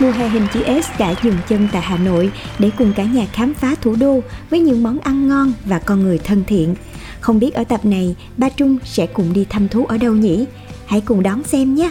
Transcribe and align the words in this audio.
Mùa 0.00 0.10
hè 0.10 0.28
hình 0.28 0.46
chữ 0.54 0.62
S 0.82 0.98
đã 0.98 1.14
dừng 1.22 1.36
chân 1.48 1.68
tại 1.72 1.82
Hà 1.82 1.96
Nội 1.96 2.30
để 2.58 2.70
cùng 2.78 2.92
cả 2.96 3.04
nhà 3.04 3.26
khám 3.32 3.54
phá 3.54 3.74
thủ 3.80 3.96
đô 4.00 4.20
với 4.50 4.60
những 4.60 4.82
món 4.82 4.98
ăn 4.98 5.28
ngon 5.28 5.52
và 5.64 5.78
con 5.78 6.02
người 6.02 6.18
thân 6.18 6.44
thiện. 6.46 6.74
Không 7.20 7.38
biết 7.38 7.54
ở 7.54 7.64
tập 7.64 7.84
này, 7.84 8.16
ba 8.36 8.48
Trung 8.48 8.78
sẽ 8.84 9.06
cùng 9.06 9.32
đi 9.32 9.46
thăm 9.50 9.68
thú 9.68 9.86
ở 9.86 9.98
đâu 9.98 10.12
nhỉ? 10.12 10.44
Hãy 10.86 11.00
cùng 11.00 11.22
đón 11.22 11.42
xem 11.42 11.74
nhé! 11.74 11.90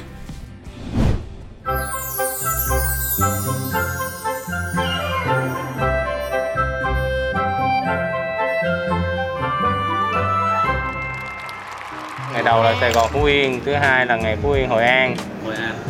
ngày 12.34 12.44
đầu 12.44 12.64
là 12.64 12.76
Sài 12.80 12.92
Gòn 12.92 13.10
Phú 13.14 13.24
Yên 13.24 13.62
thứ 13.66 13.74
hai 13.74 14.06
là 14.06 14.16
ngày 14.16 14.38
Phú 14.44 14.52
Yên 14.52 14.70
Hội 14.70 14.84
An 14.84 15.16
Hội 15.16 15.24
An 15.24 15.37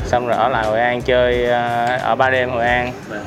xong 0.07 0.27
rồi 0.27 0.37
ở 0.37 0.49
lại 0.49 0.65
Hội 0.65 0.79
An 0.79 1.01
chơi 1.01 1.45
ờ, 1.45 1.85
ở 2.01 2.15
ba 2.15 2.29
đêm 2.29 2.49
Hội 2.49 2.65
An. 2.65 2.91
Vâng 3.07 3.23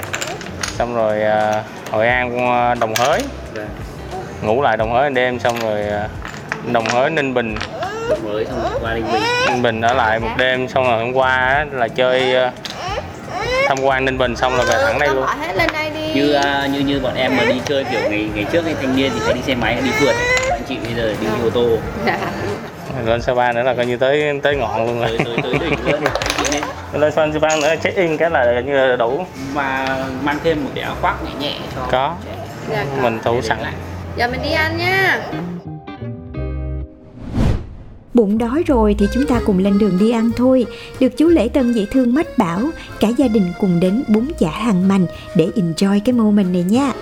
xong 0.79 0.95
rồi 0.95 1.23
ờ, 1.23 1.63
Hội 1.91 2.07
An 2.09 2.49
ờ, 2.49 2.75
Đồng 2.75 2.95
Hới. 2.95 3.21
Vâng 3.55 3.69
ngủ 4.43 4.63
lại 4.63 4.77
Đồng 4.77 4.93
Hới 4.93 5.11
đêm 5.11 5.39
xong 5.39 5.61
rồi 5.61 5.85
Đồng 6.73 6.85
Hới 6.85 7.11
Ninh 7.11 7.35
Bình. 7.35 7.55
Mới 8.25 8.45
xong 8.45 8.63
rồi 8.63 8.73
qua 8.81 8.95
Ninh 8.95 9.05
Bình. 9.13 9.23
Ninh 9.49 9.63
Bình 9.63 9.81
ở 9.81 9.95
lại 9.95 10.21
một 10.21 10.29
đêm 10.39 10.69
xong 10.69 10.85
rồi 10.85 10.99
hôm 10.99 11.13
qua 11.13 11.37
á, 11.37 11.67
là 11.73 11.89
chơi 11.89 12.35
tham 13.69 13.79
quan 13.83 14.05
Ninh 14.05 14.19
Bình 14.19 14.37
xong 14.37 14.57
rồi 14.57 14.67
về 14.67 14.75
thẳng 14.85 14.99
đây 14.99 15.09
luôn. 15.09 15.27
Hỏi 15.27 15.37
hết 15.41 15.57
lên 15.57 15.69
đây 15.73 15.91
đi. 15.91 16.15
Như 16.15 16.41
như 16.73 16.81
như 16.81 17.01
bọn 17.01 17.15
em 17.15 17.37
mà 17.37 17.45
đi 17.45 17.61
chơi 17.65 17.85
kiểu 17.93 18.01
ngày 18.11 18.29
ngày 18.35 18.47
trước 18.53 18.65
ấy, 18.65 18.75
thanh 18.81 18.97
niên 18.97 19.11
thì 19.15 19.21
phải 19.25 19.35
đi 19.35 19.41
xe 19.43 19.55
máy 19.55 19.75
hay 19.75 19.83
đi 19.83 19.91
phượt. 19.91 20.15
Ấy. 20.15 20.51
anh 20.51 20.63
chị 20.69 20.77
bây 20.85 20.95
giờ 20.95 21.15
đi 21.21 21.27
ô 21.45 21.51
tô. 21.51 21.67
Dạ. 22.07 22.19
lên 23.07 23.23
Sapa 23.23 23.53
nữa 23.53 23.63
là 23.63 23.75
coi 23.75 23.87
như 23.87 23.97
tới 23.97 24.41
tới 24.43 24.57
ngọn 24.57 24.87
luôn 24.87 25.03
tới 25.03 25.19
rồi 25.25 25.37
tới 25.43 25.53
tới 25.61 25.71
đỉnh 25.71 25.93
luôn 25.93 26.01
Lên 26.93 27.13
Sapa 27.13 27.57
nữa 27.57 27.75
check 27.83 27.97
in 27.97 28.17
cái 28.17 28.31
là 28.31 28.61
như 28.67 28.73
là 28.73 28.97
đủ 28.97 29.25
mà 29.55 29.87
mang 30.25 30.39
thêm 30.45 30.65
một 30.65 30.71
cái 30.75 30.85
áo 30.85 30.97
khoác 31.01 31.17
nhẹ 31.25 31.31
nhẹ 31.41 31.59
cho 31.75 31.89
có. 31.91 32.17
Dạ, 32.71 32.85
mình 33.03 33.19
thủ 33.25 33.41
sẵn 33.43 33.59
Giờ 34.17 34.29
mình 34.31 34.41
đi 34.43 34.53
ăn 34.53 34.79
nha 34.79 35.23
Bụng 38.15 38.39
đói 38.39 38.63
rồi 38.67 38.97
thì 38.99 39.09
chúng 39.13 39.27
ta 39.27 39.41
cùng 39.47 39.59
lên 39.59 39.79
đường 39.79 39.99
đi 39.99 40.11
ăn 40.11 40.31
thôi. 40.37 40.67
Được 41.01 41.09
chú 41.17 41.29
Lễ 41.29 41.49
Tân 41.49 41.73
dễ 41.73 41.87
thương 41.93 42.15
mách 42.15 42.39
bảo, 42.39 42.61
cả 43.01 43.09
gia 43.09 43.29
đình 43.29 43.53
cùng 43.61 43.81
đến 43.81 44.05
bún 44.09 44.29
chả 44.39 44.51
hàng 44.51 44.89
mành 44.89 45.07
để 45.35 45.49
enjoy 45.57 46.01
cái 46.05 46.13
moment 46.13 46.53
này 46.53 46.63
nha. 46.63 46.93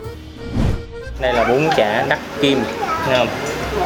đây 1.20 1.32
là 1.32 1.44
bún 1.44 1.62
chả 1.76 2.06
đắc 2.08 2.18
kim 2.40 2.58
thấy 3.04 3.16
không? 3.18 3.28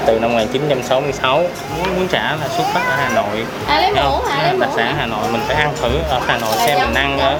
Từ 0.07 0.19
năm 0.19 0.33
1966 0.33 1.39
bún 1.79 1.97
bún 1.97 2.09
chả 2.09 2.37
là 2.41 2.49
xuất 2.49 2.65
phát 2.75 2.83
ở 2.89 2.97
Hà 2.97 3.09
Nội. 3.15 3.47
À 3.67 3.81
lấy 3.81 3.93
mũ 3.93 4.21
hả? 4.29 4.43
Lấy 4.43 4.59
đặc 4.59 4.71
sản 4.77 4.95
Hà 4.99 5.07
Nội 5.07 5.33
mình 5.33 5.41
phải 5.47 5.57
ăn 5.57 5.73
thử. 5.81 5.99
Ở 6.09 6.21
Hà 6.27 6.39
Nội 6.39 6.53
xem 6.57 6.79
mình 6.79 6.95
ăn 6.95 7.19
ở 7.19 7.39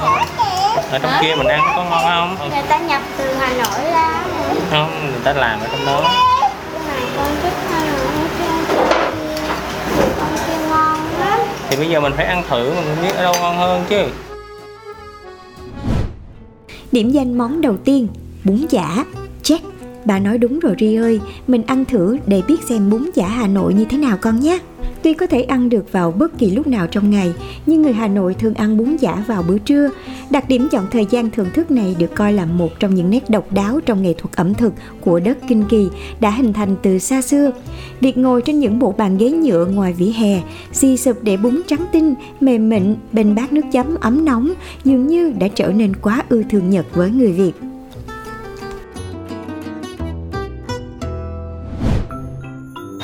ở 0.91 0.99
trong 0.99 1.13
kia 1.23 1.35
mình 1.35 1.49
ăn 1.49 1.61
có 1.77 1.85
ngon 1.85 2.37
không? 2.39 2.51
Người 2.51 2.63
ta 2.69 2.79
nhập 2.79 3.03
từ 3.19 3.35
Hà 3.35 3.49
Nội 3.49 3.91
ra 3.91 4.23
không 4.71 5.11
người 5.11 5.21
ta 5.25 5.33
làm 5.33 5.61
ở 5.61 5.67
trong 5.73 5.87
đó. 5.87 6.11
Thì 11.71 11.77
bây 11.77 11.89
giờ 11.89 12.01
mình 12.01 12.13
phải 12.17 12.27
ăn 12.27 12.43
thử 12.51 12.75
mình 12.75 12.97
biết 13.03 13.17
ở 13.17 13.23
đâu 13.23 13.35
ngon 13.41 13.57
hơn 13.57 13.85
chứ. 13.89 14.07
Điểm 16.93 17.11
danh 17.11 17.39
món 17.39 17.61
đầu 17.61 17.77
tiên, 17.85 18.09
bún 18.45 18.67
chả. 18.71 18.89
Bà 20.05 20.19
nói 20.19 20.39
đúng 20.39 20.59
rồi 20.59 20.75
Ri 20.79 20.95
ơi, 20.95 21.21
mình 21.47 21.63
ăn 21.67 21.85
thử 21.85 22.19
để 22.27 22.43
biết 22.49 22.63
xem 22.69 22.91
bún 22.91 23.11
chả 23.15 23.29
Hà 23.29 23.47
Nội 23.47 23.75
như 23.75 23.85
thế 23.85 23.99
nào 23.99 24.17
con 24.21 24.41
nhé. 24.41 24.59
Tuy 25.03 25.15
có 25.15 25.27
thể 25.27 25.43
ăn 25.43 25.69
được 25.69 25.93
vào 25.93 26.11
bất 26.13 26.39
kỳ 26.39 26.51
lúc 26.51 26.67
nào 26.67 26.87
trong 26.87 27.11
ngày, 27.11 27.33
nhưng 27.67 27.83
người 27.83 27.93
Hà 27.93 28.09
Nội 28.09 28.35
thường 28.35 28.55
ăn 28.55 28.77
bún 28.77 28.97
chả 29.01 29.25
vào 29.27 29.43
bữa 29.49 29.59
trưa. 29.59 29.89
Đặc 30.31 30.49
điểm 30.49 30.69
chọn 30.71 30.87
thời 30.91 31.07
gian 31.11 31.31
thưởng 31.31 31.49
thức 31.55 31.71
này 31.71 31.97
được 31.99 32.15
coi 32.15 32.33
là 32.33 32.45
một 32.45 32.81
trong 32.81 32.95
những 32.95 33.11
nét 33.11 33.31
độc 33.31 33.53
đáo 33.53 33.81
trong 33.87 34.03
nghệ 34.03 34.15
thuật 34.19 34.37
ẩm 34.37 34.55
thực 34.55 34.73
của 35.01 35.21
đất 35.21 35.39
Kinh 35.49 35.65
Kỳ 35.69 35.89
đã 36.21 36.31
hình 36.31 36.53
thành 36.53 36.77
từ 36.83 36.99
xa 36.99 37.23
xưa. 37.23 37.51
Việc 38.01 38.19
ngồi 38.19 38.43
trên 38.43 38.59
những 38.59 38.79
bộ 38.79 38.95
bàn 38.99 39.19
ghế 39.19 39.31
nhựa 39.31 39.67
ngoài 39.67 39.93
vỉa 39.93 40.13
hè, 40.17 40.43
xì 40.73 40.97
sụp 40.97 41.23
để 41.23 41.37
bún 41.37 41.61
trắng 41.67 41.87
tinh, 41.93 42.15
mềm 42.41 42.69
mịn 42.69 42.97
bên 43.13 43.35
bát 43.35 43.53
nước 43.53 43.65
chấm 43.73 43.95
ấm 44.01 44.25
nóng 44.25 44.53
dường 44.85 45.07
như 45.07 45.33
đã 45.39 45.49
trở 45.49 45.67
nên 45.67 45.97
quá 45.97 46.25
ưa 46.29 46.43
thương 46.51 46.71
Nhật 46.71 46.87
với 46.95 47.11
người 47.11 47.33
Việt. 47.33 47.53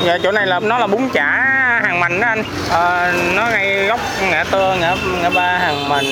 Dạ 0.08 0.18
chỗ 0.22 0.32
này 0.32 0.46
là 0.46 0.60
nó 0.60 0.78
là 0.78 0.86
bún 0.86 1.08
chả 1.12 1.24
hàng 1.82 2.00
mành 2.00 2.20
đó 2.20 2.26
anh. 2.28 2.42
Ờ, 2.70 3.12
nó 3.36 3.48
ngay 3.50 3.86
góc 3.86 4.00
ngã 4.30 4.44
tư 4.50 4.74
ngã 4.80 4.96
ngã 5.22 5.30
ba 5.30 5.58
hàng 5.58 5.88
mành 5.88 6.04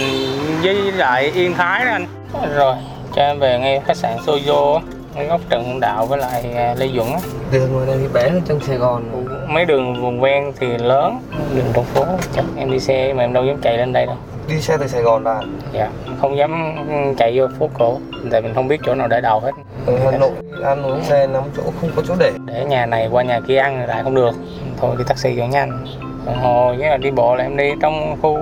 với 0.63 0.75
lại 0.93 1.33
yên 1.35 1.55
thái 1.55 1.85
đó 1.85 1.91
anh. 1.93 2.07
Rồi 2.55 2.75
cho 3.15 3.23
em 3.23 3.39
về 3.39 3.59
ngay 3.59 3.81
khách 3.87 3.97
sạn 3.97 4.17
Sojo 4.27 4.75
á, 4.75 4.81
ngay 5.15 5.27
góc 5.27 5.41
Trần 5.51 5.65
Hưng 5.65 5.81
Đạo 5.81 6.07
với 6.07 6.19
lại 6.19 6.45
à, 6.57 6.75
Lê 6.79 6.89
Duẩn 6.89 7.07
á. 7.13 7.19
đường 7.53 7.73
ngoài 7.73 7.99
thì 8.01 8.09
bé 8.15 8.29
hơn 8.29 8.43
trong 8.49 8.61
Sài 8.61 8.77
Gòn. 8.77 9.27
Mấy 9.49 9.65
đường 9.65 10.03
vùng 10.03 10.21
ven 10.21 10.53
thì 10.61 10.67
lớn 10.67 11.21
đường 11.55 11.71
trong 11.75 11.85
phố 11.85 12.05
chắc 12.37 12.45
em 12.57 12.73
đi 12.73 12.81
xe 12.81 13.13
mà 13.13 13.25
em 13.25 13.33
đâu 13.33 13.45
dám 13.45 13.57
chạy 13.63 13.79
lên 13.79 13.93
đây 13.93 14.07
đâu 14.07 14.17
đi 14.49 14.61
xe 14.61 14.77
từ 14.79 14.87
Sài 14.87 15.03
Gòn 15.03 15.25
là 15.25 15.43
dạ 15.73 15.91
không 16.21 16.37
dám 16.37 16.75
chạy 17.19 17.39
vô 17.39 17.47
phố 17.59 17.71
cổ 17.79 17.99
tại 18.31 18.43
mình 18.43 18.55
không 18.55 18.69
biết 18.69 18.81
chỗ 18.87 18.95
nào 18.95 19.09
để 19.09 19.21
đầu 19.21 19.41
hết. 19.41 19.51
Ở 19.87 19.99
Hà 20.05 20.19
Nội 20.19 20.31
ăn 20.65 20.83
uống 20.83 21.05
xe 21.05 21.27
nắm 21.27 21.43
chỗ 21.57 21.63
không 21.81 21.91
có 21.97 22.03
chỗ 22.09 22.15
để. 22.19 22.33
Để 22.45 22.65
nhà 22.65 22.87
này 22.87 23.09
qua 23.13 23.23
nhà 23.23 23.41
kia 23.49 23.57
ăn 23.57 23.87
lại 23.87 24.03
không 24.03 24.15
được. 24.15 24.35
Thôi 24.81 24.95
đi 24.99 25.05
taxi 25.09 25.37
cho 25.37 25.47
nhanh. 25.47 25.85
Còn 26.27 26.37
hồi 26.39 26.77
với 26.77 26.91
là 26.91 26.97
đi 26.97 27.11
bộ 27.11 27.37
là 27.37 27.43
em 27.45 27.57
đi 27.57 27.73
trong 27.81 28.17
khu 28.23 28.39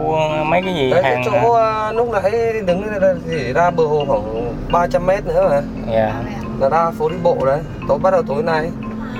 mấy 0.46 0.62
cái 0.62 0.74
gì 0.74 0.90
đấy 0.90 1.02
cái 1.02 1.14
hàng 1.14 1.24
chỗ 1.24 1.52
à, 1.52 1.92
lúc 1.92 2.10
nãy 2.12 2.52
đứng 2.66 2.82
chỉ 3.30 3.52
ra 3.52 3.70
bờ 3.70 3.86
hồ 3.86 4.04
khoảng 4.08 4.52
300 4.72 5.06
mét 5.06 5.26
nữa 5.26 5.48
mà. 5.50 5.62
Dạ. 5.92 6.12
Là 6.60 6.68
ra 6.68 6.90
phố 6.98 7.08
đi 7.08 7.16
bộ 7.22 7.36
đấy. 7.46 7.60
Tối 7.88 7.98
bắt 7.98 8.10
đầu 8.10 8.22
tối 8.28 8.42
nay. 8.42 8.70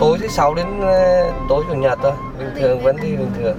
Tối 0.01 0.19
thứ 0.21 0.29
sáu 0.29 0.55
đến 0.55 0.67
ờ, 0.81 1.31
tối 1.49 1.65
chủ 1.69 1.75
nhật 1.75 1.99
thôi. 2.03 2.13
Bình 2.39 2.51
thường 2.61 2.81
vẫn 2.81 2.97
đi 3.03 3.09
bình 3.09 3.31
thường 3.39 3.57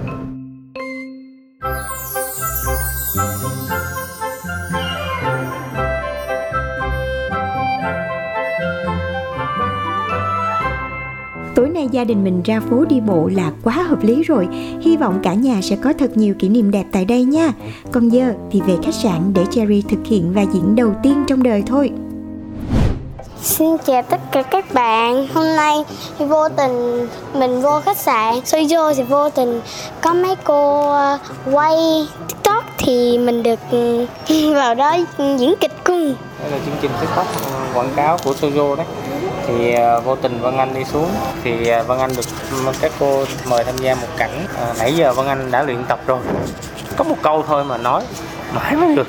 gia 11.96 12.04
đình 12.04 12.24
mình 12.24 12.42
ra 12.42 12.60
phố 12.70 12.84
đi 12.84 13.00
bộ 13.00 13.30
là 13.34 13.52
quá 13.64 13.74
hợp 13.74 14.02
lý 14.02 14.22
rồi. 14.22 14.48
Hy 14.80 14.96
vọng 14.96 15.20
cả 15.22 15.34
nhà 15.34 15.60
sẽ 15.62 15.76
có 15.76 15.92
thật 15.98 16.16
nhiều 16.16 16.34
kỷ 16.38 16.48
niệm 16.48 16.70
đẹp 16.70 16.84
tại 16.92 17.04
đây 17.04 17.24
nha. 17.24 17.52
Còn 17.92 18.08
giờ 18.08 18.32
thì 18.50 18.60
về 18.60 18.76
khách 18.82 18.94
sạn 18.94 19.32
để 19.34 19.44
Cherry 19.50 19.82
thực 19.82 20.06
hiện 20.06 20.32
vai 20.32 20.46
diễn 20.52 20.76
đầu 20.76 20.92
tiên 21.02 21.24
trong 21.26 21.42
đời 21.42 21.62
thôi. 21.66 21.90
Xin 23.42 23.78
chào 23.86 24.02
tất 24.02 24.20
cả 24.32 24.42
các 24.42 24.74
bạn 24.74 25.28
Hôm 25.34 25.56
nay 25.56 25.84
thì 26.18 26.24
vô 26.24 26.48
tình 26.48 27.06
mình 27.34 27.60
vô 27.60 27.80
khách 27.80 27.96
sạn 27.96 28.34
Sojo 28.34 28.94
thì 28.94 29.02
vô 29.02 29.30
tình 29.30 29.60
có 30.00 30.14
mấy 30.14 30.34
cô 30.44 30.90
ờ, 30.90 31.18
quay 31.52 31.76
tiktok 32.28 32.64
Thì 32.78 33.18
mình 33.18 33.42
được 33.42 33.58
ừ, 33.70 34.06
vào 34.54 34.74
đó 34.74 34.96
diễn 35.18 35.54
kịch 35.60 35.72
cùng 35.84 36.14
đây 36.42 36.50
là 36.50 36.58
chương 36.66 36.76
trình 36.82 36.90
tiktok 37.00 37.26
ờ, 37.44 37.66
quảng 37.74 37.90
cáo 37.96 38.18
của 38.24 38.32
Sojo 38.40 38.76
đấy 38.76 38.86
thì 39.46 39.72
à, 39.72 40.00
vô 40.00 40.16
tình 40.16 40.40
Vân 40.40 40.56
Anh 40.56 40.74
đi 40.74 40.84
xuống 40.84 41.08
thì 41.44 41.68
à, 41.68 41.82
Vân 41.82 41.98
Anh 41.98 42.10
được 42.16 42.72
các 42.80 42.92
cô 42.98 43.24
mời 43.50 43.64
tham 43.64 43.76
gia 43.78 43.94
một 43.94 44.08
cảnh 44.16 44.46
à, 44.56 44.74
nãy 44.78 44.92
giờ 44.96 45.12
Vân 45.12 45.26
Anh 45.26 45.50
đã 45.50 45.62
luyện 45.62 45.84
tập 45.88 46.00
rồi 46.06 46.20
có 46.96 47.04
một 47.04 47.16
câu 47.22 47.44
thôi 47.46 47.64
mà 47.64 47.78
nói 47.78 48.02
mãi 48.54 48.76
mới 48.76 48.96
được 48.96 49.08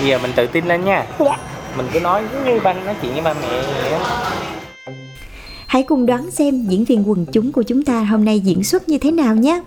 bây 0.00 0.08
giờ 0.08 0.18
mình 0.18 0.32
tự 0.36 0.46
tin 0.46 0.66
lên 0.66 0.84
nha 0.84 1.06
Dạ 1.18 1.38
mình 1.76 1.86
cứ 1.92 2.00
nói 2.00 2.22
giống 2.32 2.44
như 2.44 2.60
ba 2.60 2.72
nói 2.72 2.94
chuyện 3.02 3.12
với 3.12 3.22
ba 3.22 3.34
mẹ 3.34 3.48
vậy 3.48 3.90
đó 3.90 3.98
Hãy 5.66 5.82
cùng 5.82 6.06
đoán 6.06 6.30
xem 6.30 6.66
diễn 6.68 6.84
viên 6.84 7.08
quần 7.08 7.26
chúng 7.32 7.52
của 7.52 7.62
chúng 7.62 7.82
ta 7.82 8.00
hôm 8.00 8.24
nay 8.24 8.40
diễn 8.40 8.64
xuất 8.64 8.88
như 8.88 8.98
thế 8.98 9.10
nào 9.10 9.34
nhé. 9.34 9.60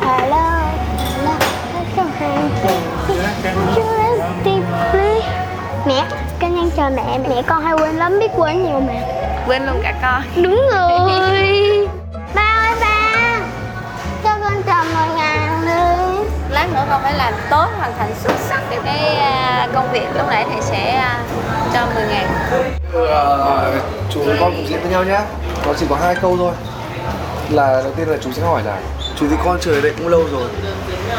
Hello 0.00 0.62
Hello 0.98 1.32
Hello 1.96 2.54
Mẹ, 5.86 6.04
con 6.44 6.56
đang 6.56 6.70
chờ 6.76 6.90
mẹ, 6.96 7.18
mẹ 7.28 7.42
con 7.46 7.64
hay 7.64 7.74
quên 7.74 7.96
lắm, 7.96 8.18
biết 8.18 8.30
quên 8.36 8.64
nhiều 8.64 8.80
mà. 8.80 8.92
Quên 9.46 9.66
luôn 9.66 9.80
cả 9.82 9.94
con. 10.02 10.42
Đúng 10.42 10.62
rồi. 10.72 11.88
Ba 12.34 12.42
ơi 12.42 12.74
ba. 12.80 13.40
Cho 14.24 14.30
con 14.42 14.62
chờ 14.66 14.84
một 14.94 15.14
ngàn 15.16 15.60
đi. 15.66 16.24
Lát 16.50 16.66
nữa 16.74 16.84
con 16.90 17.02
phải 17.02 17.14
làm 17.14 17.34
tốt, 17.50 17.66
hoàn 17.78 17.92
thành 17.98 18.14
xuất 18.22 18.32
sắc 18.48 18.62
để 18.70 18.78
cái 18.84 19.16
à, 19.16 19.68
công 19.74 19.92
việc. 19.92 20.06
Lúc 20.16 20.26
nãy 20.30 20.44
thầy 20.52 20.62
sẽ 20.62 20.90
à, 20.90 21.18
cho 21.74 21.86
10 21.94 22.04
ngàn. 22.06 22.26
Ờ, 22.92 23.80
chú 24.10 24.20
với 24.22 24.36
con 24.40 24.52
cùng 24.56 24.68
diễn 24.68 24.80
với 24.80 24.90
nhau 24.90 25.04
nhá. 25.04 25.20
Nó 25.66 25.72
chỉ 25.80 25.86
có 25.90 25.96
hai 25.96 26.14
câu 26.14 26.36
thôi. 26.36 26.52
Là 27.50 27.82
đầu 27.82 27.92
tiên 27.96 28.08
là 28.08 28.16
chú 28.20 28.32
sẽ 28.32 28.42
hỏi 28.42 28.62
là 28.64 28.76
Chú 29.16 29.26
thì 29.30 29.36
con 29.44 29.58
chờ 29.60 29.80
đây 29.80 29.92
cũng 29.98 30.08
lâu 30.08 30.24
rồi 30.32 30.48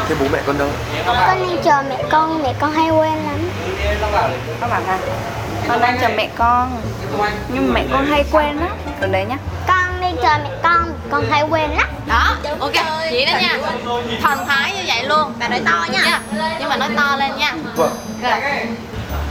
Thế 0.08 0.14
bố 0.20 0.26
mẹ 0.32 0.38
con 0.46 0.58
đâu? 0.58 0.68
Con 1.06 1.16
đang 1.16 1.58
chờ 1.64 1.82
mẹ 1.88 2.04
con, 2.10 2.42
mẹ 2.42 2.54
con 2.60 2.72
hay 2.72 2.90
quên 2.90 3.12
lắm 3.12 3.35
Các 4.60 4.68
bạn 4.70 4.86
à 4.86 4.98
Con 5.68 5.80
đang 5.80 5.98
chờ 6.00 6.08
mẹ 6.16 6.28
con. 6.36 6.82
Nhưng 7.48 7.68
mà 7.68 7.74
mẹ 7.74 7.84
con 7.92 8.06
hay 8.06 8.24
quên 8.32 8.60
á 8.60 8.68
Từ 9.00 9.06
đấy 9.06 9.24
nhá. 9.24 9.36
Con 9.68 10.00
đi 10.00 10.06
chờ 10.22 10.38
mẹ 10.44 10.50
con, 10.62 10.92
con 11.10 11.24
hay 11.30 11.42
quên 11.42 11.70
lắm. 11.70 11.86
Đó, 12.06 12.36
ok, 12.58 12.72
vậy 13.10 13.26
đó 13.26 13.32
nha. 13.40 13.58
Thần 14.22 14.46
thái 14.48 14.72
như 14.72 14.82
vậy 14.86 15.04
luôn. 15.04 15.32
Bà 15.38 15.48
nói 15.48 15.60
to 15.66 15.86
nha. 15.92 16.20
Nhưng 16.60 16.68
mà 16.68 16.76
nói 16.76 16.88
to 16.96 17.16
lên 17.16 17.36
nha. 17.36 17.52
Vâng. 17.76 17.96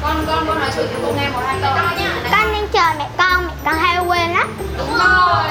Con, 0.02 0.26
con, 0.28 0.48
con 0.48 0.60
nói 0.60 0.70
chuyện 0.76 0.86
với 0.88 1.02
cô 1.06 1.14
nghe 1.22 1.30
một 1.30 1.40
hai 1.48 1.56
câu. 1.62 1.76
Nha. 1.76 2.12
Con 2.32 2.54
đang 2.54 2.68
chờ 2.74 2.94
mẹ 2.98 3.08
con, 3.18 3.48
mẹ 3.48 3.54
con 3.66 3.76
hay 3.80 3.98
quên 3.98 4.32
lắm. 4.34 4.58
Đúng 4.78 4.98
rồi. 4.98 5.44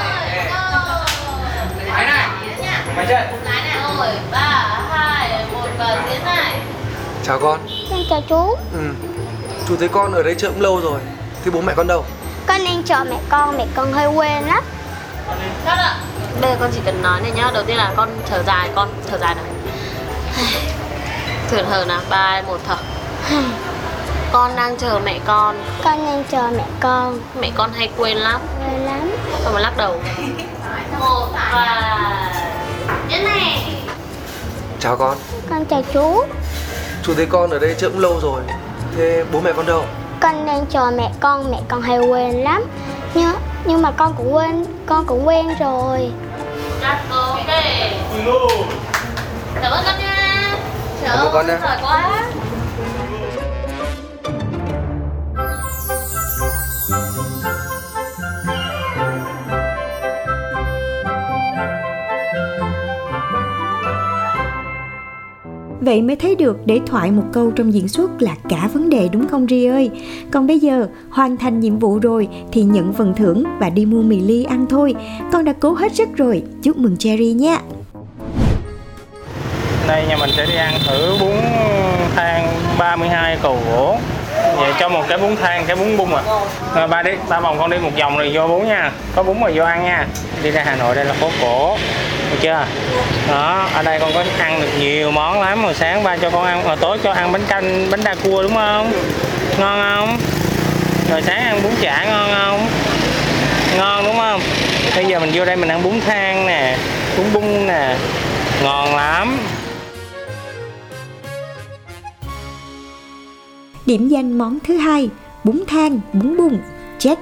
Mày 1.93 2.07
này. 2.07 2.29
Mày 2.97 3.07
chơi. 3.09 3.23
Lại 3.45 3.63
nè 3.65 3.81
Rồi, 3.99 4.09
ba, 4.33 4.79
hai, 4.91 5.45
một 5.53 5.69
và 5.79 6.03
tiến 6.11 6.25
này 6.25 6.53
Chào 7.27 7.39
con. 7.39 7.61
Con 7.91 8.05
chờ 8.11 8.21
chú. 8.29 8.57
Ừ. 8.73 8.81
Chú 9.69 9.77
thấy 9.77 9.89
con 9.89 10.13
ở 10.13 10.23
đây 10.23 10.35
chờ 10.35 10.49
cũng 10.49 10.61
lâu 10.61 10.81
rồi. 10.81 11.01
Thế 11.45 11.51
bố 11.51 11.61
mẹ 11.61 11.73
con 11.77 11.87
đâu? 11.87 12.05
Con 12.47 12.65
đang 12.65 12.83
chờ 12.83 13.05
mẹ 13.11 13.19
con, 13.29 13.59
mẹ 13.59 13.67
con 13.75 13.93
hay 13.93 14.07
quên 14.07 14.43
lắm. 14.43 14.65
Ạ. 15.67 15.97
Bây 16.41 16.51
giờ 16.51 16.57
con 16.61 16.71
chỉ 16.75 16.81
cần 16.85 17.03
nói 17.03 17.21
này 17.21 17.31
nhá. 17.37 17.51
Đầu 17.55 17.65
tiên 17.67 17.77
là 17.77 17.93
con 17.97 18.09
thở 18.31 18.43
dài 18.47 18.71
con 18.75 18.89
Thở 19.07 19.19
dài 19.19 19.35
nào. 19.35 19.45
Thử 21.49 21.63
thở 21.71 21.85
nào. 21.85 22.01
Ba 22.11 22.17
hai, 22.17 22.43
một 22.43 22.59
thở. 22.69 22.77
Con 24.33 24.57
đang 24.57 24.77
chờ 24.77 25.01
mẹ 25.05 25.19
con. 25.25 25.57
Con 25.85 26.07
đang 26.07 26.25
chờ 26.31 26.51
mẹ 26.57 26.65
con, 26.81 27.19
Mẹ 27.41 27.51
con 27.55 27.73
hay 27.73 27.91
quên 27.97 28.17
lắm. 28.17 28.41
Quên 28.59 28.81
lắm. 28.81 29.11
Xong 29.45 29.53
rồi 29.53 29.63
lắc 29.63 29.77
đầu. 29.77 30.01
Một 31.01 31.29
và 31.33 32.33
Đến 33.09 33.25
này. 33.25 33.75
Chào 34.81 34.97
con. 34.97 35.19
Con 35.51 35.65
chờ 35.65 35.83
chú 35.93 36.25
Chú 37.07 37.15
thấy 37.15 37.27
con 37.27 37.51
ở 37.51 37.59
đây 37.59 37.75
chờ 37.79 37.89
cũng 37.91 37.99
lâu 38.01 38.21
rồi. 38.23 38.43
Thế 38.97 39.25
bố 39.33 39.41
mẹ 39.41 39.53
con 39.57 39.67
đâu? 39.67 39.85
Con 40.21 40.47
đang 40.47 40.67
chờ 40.67 40.91
mẹ 40.97 41.11
con, 41.21 41.51
mẹ 41.51 41.59
con 41.69 41.83
hay 41.83 41.99
quên 41.99 42.33
lắm. 42.43 42.63
Nhưng, 43.15 43.31
nhưng 43.65 43.83
mà 43.83 43.91
con 43.91 44.15
cũng 44.17 44.35
quên, 44.35 44.65
con 44.87 45.07
cũng 45.07 45.27
quen 45.29 45.47
rồi. 45.61 46.11
Cắt 46.81 47.01
ok 47.11 47.47
Cảm 49.63 49.73
ơn 49.73 49.85
con 49.87 49.99
nha. 49.99 50.57
Trời 51.03 51.11
Cảm 51.11 51.19
ơn 51.19 51.33
con 51.33 51.47
nha. 51.47 51.59
quá 51.83 52.25
Vậy 65.85 66.03
mới 66.03 66.17
thấy 66.17 66.35
được 66.35 66.57
để 66.67 66.81
thoại 66.87 67.11
một 67.11 67.23
câu 67.33 67.51
trong 67.51 67.75
diễn 67.75 67.89
xuất 67.89 68.23
là 68.23 68.35
cả 68.49 68.69
vấn 68.73 68.91
đề 68.91 69.09
đúng 69.13 69.29
không 69.29 69.47
Ri 69.51 69.67
ơi? 69.67 69.91
Còn 70.31 70.47
bây 70.47 70.59
giờ 70.59 70.87
hoàn 71.11 71.37
thành 71.37 71.61
nhiệm 71.61 71.79
vụ 71.79 71.99
rồi 71.99 72.29
thì 72.53 72.63
nhận 72.63 72.93
phần 72.93 73.15
thưởng 73.17 73.45
và 73.59 73.71
đi 73.71 73.87
mua 73.87 74.03
mì 74.03 74.21
ly 74.21 74.45
ăn 74.45 74.67
thôi. 74.71 74.95
Con 75.33 75.45
đã 75.45 75.53
cố 75.61 75.75
hết 75.75 75.95
sức 75.95 76.09
rồi. 76.17 76.43
Chúc 76.63 76.77
mừng 76.77 76.97
Cherry 76.97 77.33
nha. 77.33 77.59
Đây 79.89 80.07
nhà 80.09 80.17
mình 80.17 80.31
sẽ 80.37 80.47
đi 80.47 80.55
ăn 80.55 80.73
thử 80.87 81.17
bún 81.21 81.37
than 82.17 82.49
32 82.79 83.39
cầu 83.43 83.59
gỗ 83.71 83.97
Vậy 84.57 84.73
cho 84.81 84.89
một 84.89 85.03
cái 85.09 85.19
bún 85.19 85.37
than, 85.37 85.65
cái 85.67 85.77
bún 85.77 85.97
bung 85.97 86.15
à 86.15 86.23
Rồi 86.75 86.89
ba 86.89 87.03
đi, 87.03 87.11
ba 87.29 87.41
vòng 87.41 87.57
con 87.59 87.71
đi 87.71 87.79
một 87.79 87.91
vòng 87.99 88.19
rồi 88.19 88.31
vô 88.35 88.49
bún 88.49 88.67
nha 88.67 88.93
Có 89.15 89.23
bún 89.23 89.41
rồi 89.41 89.53
vô 89.55 89.65
ăn 89.65 89.85
nha 89.85 90.07
Đi 90.43 90.51
ra 90.51 90.63
Hà 90.67 90.77
Nội 90.77 90.95
đây 90.95 91.05
là 91.05 91.13
phố 91.13 91.31
cổ 91.41 91.77
được 92.31 92.39
chưa? 92.41 92.67
Đó, 93.29 93.69
ở 93.75 93.83
đây 93.83 93.99
con 94.01 94.11
có 94.15 94.25
ăn 94.39 94.61
được 94.61 94.71
nhiều 94.79 95.11
món 95.11 95.41
lắm 95.41 95.65
Hồi 95.65 95.75
sáng 95.75 96.03
ba 96.03 96.17
cho 96.17 96.31
con 96.31 96.45
ăn, 96.45 96.65
hồi 96.65 96.77
tối 96.81 96.99
cho 97.03 97.13
ăn 97.13 97.33
bánh 97.33 97.45
canh, 97.49 97.91
bánh 97.91 98.05
đa 98.05 98.15
cua 98.15 98.43
đúng 98.43 98.55
không? 98.55 98.93
Ngon 99.59 99.81
không? 99.83 100.19
Rồi 101.11 101.23
sáng 101.23 101.45
ăn 101.45 101.63
bún 101.63 101.73
chả 101.81 102.05
ngon 102.05 102.31
không? 102.35 102.67
Ngon 103.79 104.05
đúng 104.05 104.17
không? 104.17 104.41
Bây 104.97 105.05
giờ 105.05 105.21
mình 105.21 105.31
vô 105.35 105.45
đây 105.45 105.57
mình 105.57 105.69
ăn 105.69 105.83
bún 105.83 106.01
than 106.01 106.47
nè 106.47 106.77
Bún 107.19 107.27
bung 107.33 107.67
nè 107.67 107.97
Ngon 108.63 108.97
lắm 108.97 109.39
Điểm 113.87 114.09
danh 114.09 114.39
món 114.39 114.59
thứ 114.67 114.77
hai, 114.77 115.09
bún 115.45 115.65
than, 115.67 116.01
bún 116.13 116.37
bung, 116.37 116.59
check. 116.99 117.21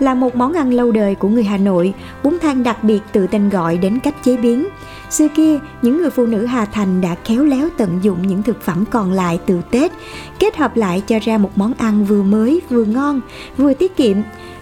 Là 0.00 0.14
một 0.14 0.36
món 0.36 0.52
ăn 0.52 0.72
lâu 0.72 0.92
đời 0.92 1.14
của 1.14 1.28
người 1.28 1.44
Hà 1.44 1.56
Nội, 1.56 1.94
bún 2.22 2.38
than 2.42 2.62
đặc 2.62 2.84
biệt 2.84 3.00
từ 3.12 3.26
tên 3.26 3.48
gọi 3.48 3.78
đến 3.78 3.98
cách 4.00 4.24
chế 4.24 4.36
biến. 4.36 4.68
Xưa 5.10 5.28
kia, 5.28 5.58
những 5.82 5.98
người 5.98 6.10
phụ 6.10 6.26
nữ 6.26 6.46
Hà 6.46 6.64
Thành 6.64 7.00
đã 7.00 7.16
khéo 7.24 7.44
léo 7.44 7.68
tận 7.76 7.98
dụng 8.02 8.26
những 8.26 8.42
thực 8.42 8.62
phẩm 8.62 8.84
còn 8.90 9.12
lại 9.12 9.40
từ 9.46 9.60
Tết, 9.70 9.92
kết 10.38 10.56
hợp 10.56 10.76
lại 10.76 11.02
cho 11.06 11.18
ra 11.22 11.38
một 11.38 11.50
món 11.56 11.74
ăn 11.74 12.04
vừa 12.04 12.22
mới, 12.22 12.60
vừa 12.70 12.84
ngon, 12.84 13.20
vừa 13.56 13.74
tiết 13.74 13.96
kiệm. 13.96 14.16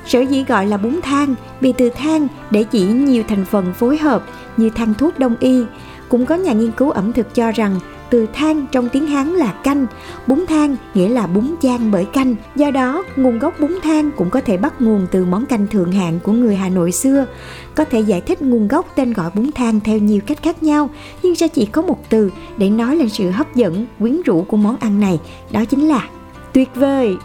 Sở 0.07 0.21
dĩ 0.21 0.45
gọi 0.49 0.67
là 0.67 0.77
bún 0.77 1.01
than 1.03 1.35
vì 1.61 1.73
từ 1.73 1.91
than 1.91 2.29
để 2.51 2.65
chỉ 2.65 2.87
nhiều 2.87 3.23
thành 3.29 3.45
phần 3.45 3.73
phối 3.75 3.99
hợp 3.99 4.25
như 4.57 4.71
than 4.71 4.95
thuốc 4.95 5.19
đông 5.19 5.37
y. 5.41 5.65
Cũng 6.09 6.27
có 6.27 6.35
nhà 6.35 6.53
nghiên 6.53 6.71
cứu 6.71 6.91
ẩm 6.91 7.13
thực 7.13 7.35
cho 7.35 7.51
rằng 7.51 7.81
từ 8.11 8.27
than 8.35 8.67
trong 8.73 8.89
tiếng 8.89 9.07
Hán 9.07 9.29
là 9.29 9.55
canh, 9.65 9.87
bún 10.27 10.45
than 10.49 10.77
nghĩa 10.95 11.09
là 11.09 11.27
bún 11.27 11.55
chan 11.63 11.91
bởi 11.91 12.05
canh. 12.05 12.35
Do 12.57 12.71
đó, 12.71 13.03
nguồn 13.17 13.39
gốc 13.39 13.55
bún 13.61 13.79
than 13.83 14.11
cũng 14.11 14.31
có 14.31 14.41
thể 14.41 14.57
bắt 14.57 14.81
nguồn 14.81 15.07
từ 15.11 15.25
món 15.25 15.47
canh 15.47 15.67
thượng 15.67 15.93
hạng 15.93 16.21
của 16.21 16.33
người 16.33 16.57
Hà 16.57 16.69
Nội 16.69 16.93
xưa. 16.93 17.27
Có 17.75 17.85
thể 17.85 18.01
giải 18.01 18.21
thích 18.21 18.43
nguồn 18.43 18.69
gốc 18.69 18.87
tên 18.97 19.13
gọi 19.13 19.31
bún 19.35 19.51
than 19.55 19.81
theo 19.81 19.99
nhiều 19.99 20.21
cách 20.27 20.39
khác 20.43 20.63
nhau, 20.63 20.91
nhưng 21.23 21.35
sẽ 21.35 21.49
chỉ 21.49 21.67
có 21.67 21.83
một 21.83 21.99
từ 22.09 22.31
để 22.57 22.71
nói 22.71 22.97
lên 22.97 23.09
sự 23.09 23.31
hấp 23.31 23.55
dẫn, 23.55 23.87
quyến 24.01 24.23
rũ 24.23 24.45
của 24.49 24.57
món 24.57 24.77
ăn 24.77 25.01
này, 25.01 25.21
đó 25.51 25.65
chính 25.65 25.89
là 25.89 26.09
tuyệt 26.53 26.69
vời. 26.75 27.17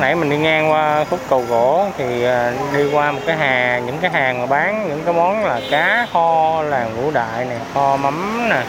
nãy 0.00 0.16
mình 0.16 0.30
đi 0.30 0.36
ngang 0.36 0.70
qua 0.70 1.04
khúc 1.10 1.20
cầu 1.28 1.44
gỗ 1.48 1.86
thì 1.98 2.24
à, 2.24 2.54
đi 2.76 2.84
qua 2.92 3.12
một 3.12 3.20
cái 3.26 3.36
hàng 3.36 3.86
những 3.86 3.96
cái 4.00 4.10
hàng 4.10 4.40
mà 4.40 4.46
bán 4.46 4.88
những 4.88 5.00
cái 5.04 5.14
món 5.14 5.44
là 5.44 5.60
cá 5.70 6.06
kho 6.12 6.62
làng 6.62 6.96
ngũ 6.96 7.10
đại 7.10 7.44
nè 7.44 7.58
kho 7.74 7.96
mắm 7.96 8.48
nè 8.50 8.62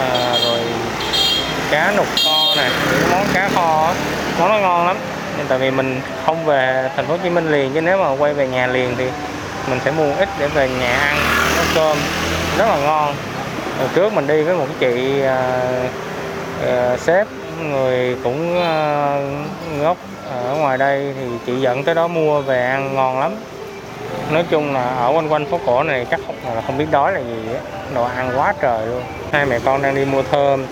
à, 0.00 0.36
rồi 0.44 0.60
cá 1.70 1.92
nục 1.96 2.06
kho 2.24 2.54
này, 2.56 2.70
những 2.92 3.10
món 3.10 3.26
cá 3.34 3.48
kho 3.54 3.94
món 4.38 4.48
nó 4.48 4.58
ngon 4.58 4.86
lắm. 4.86 4.96
Nhưng 5.38 5.46
tại 5.46 5.58
vì 5.58 5.70
mình 5.70 6.00
không 6.26 6.44
về 6.44 6.90
thành 6.96 7.06
phố 7.06 7.12
Hồ 7.12 7.18
Chí 7.22 7.30
Minh 7.30 7.52
liền 7.52 7.72
chứ 7.74 7.80
nếu 7.80 7.98
mà 7.98 8.10
quay 8.18 8.34
về 8.34 8.46
nhà 8.48 8.66
liền 8.66 8.94
thì 8.98 9.04
mình 9.68 9.80
sẽ 9.84 9.90
mua 9.90 10.14
ít 10.18 10.28
để 10.38 10.48
về 10.48 10.68
nhà 10.68 10.98
ăn 10.98 11.16
nấu 11.56 11.64
cơm. 11.74 11.96
Rất 12.58 12.66
là 12.68 12.76
ngon. 12.76 13.14
Hồi 13.78 13.88
trước 13.94 14.12
mình 14.12 14.26
đi 14.26 14.42
với 14.42 14.56
một 14.56 14.66
cái 14.68 14.90
chị 14.92 15.22
à, 15.22 15.60
à, 16.66 16.96
sếp 16.96 17.26
người 17.62 18.16
cũng 18.24 18.62
à, 18.62 19.16
gốc 19.82 19.96
ở 20.30 20.54
ngoài 20.54 20.78
đây 20.78 21.14
thì 21.18 21.26
chị 21.46 21.52
dẫn 21.60 21.84
tới 21.84 21.94
đó 21.94 22.08
mua 22.08 22.40
về 22.40 22.66
ăn 22.66 22.94
ngon 22.94 23.20
lắm 23.20 23.34
nói 24.30 24.44
chung 24.50 24.74
là 24.74 24.82
ở 24.82 25.12
quanh 25.14 25.28
quanh 25.28 25.46
phố 25.46 25.60
cổ 25.66 25.82
này 25.82 26.06
chắc 26.10 26.20
không, 26.26 26.54
là 26.54 26.62
không 26.66 26.78
biết 26.78 26.86
đói 26.90 27.12
là 27.12 27.20
gì 27.20 27.52
á. 27.54 27.60
Đồ 27.94 28.04
ăn 28.04 28.32
quá 28.36 28.54
trời 28.60 28.86
luôn. 28.86 29.02
Hai 29.32 29.46
mẹ 29.46 29.58
con 29.64 29.82
đang 29.82 29.94
đi 29.94 30.04
mua 30.04 30.22
thơm. 30.22 30.66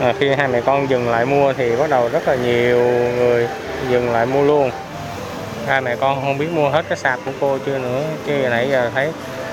À, 0.00 0.12
khi 0.18 0.34
hai 0.34 0.48
mẹ 0.48 0.60
con 0.60 0.90
dừng 0.90 1.10
lại 1.10 1.24
mua 1.24 1.52
thì 1.52 1.76
bắt 1.76 1.90
đầu 1.90 2.08
rất 2.12 2.28
là 2.28 2.34
nhiều 2.34 2.78
người 3.16 3.48
dừng 3.90 4.12
lại 4.12 4.26
mua 4.26 4.42
luôn. 4.42 4.70
Hai 5.66 5.80
mẹ 5.80 5.96
con 5.96 6.20
không 6.20 6.38
biết 6.38 6.50
mua 6.52 6.68
hết 6.68 6.84
cái 6.88 6.98
sạp 6.98 7.18
của 7.24 7.30
cô 7.40 7.58
chưa 7.66 7.78
nữa. 7.78 8.02
Chứ 8.26 8.32
nãy 8.50 8.68
giờ 8.70 8.90
thấy 8.94 9.08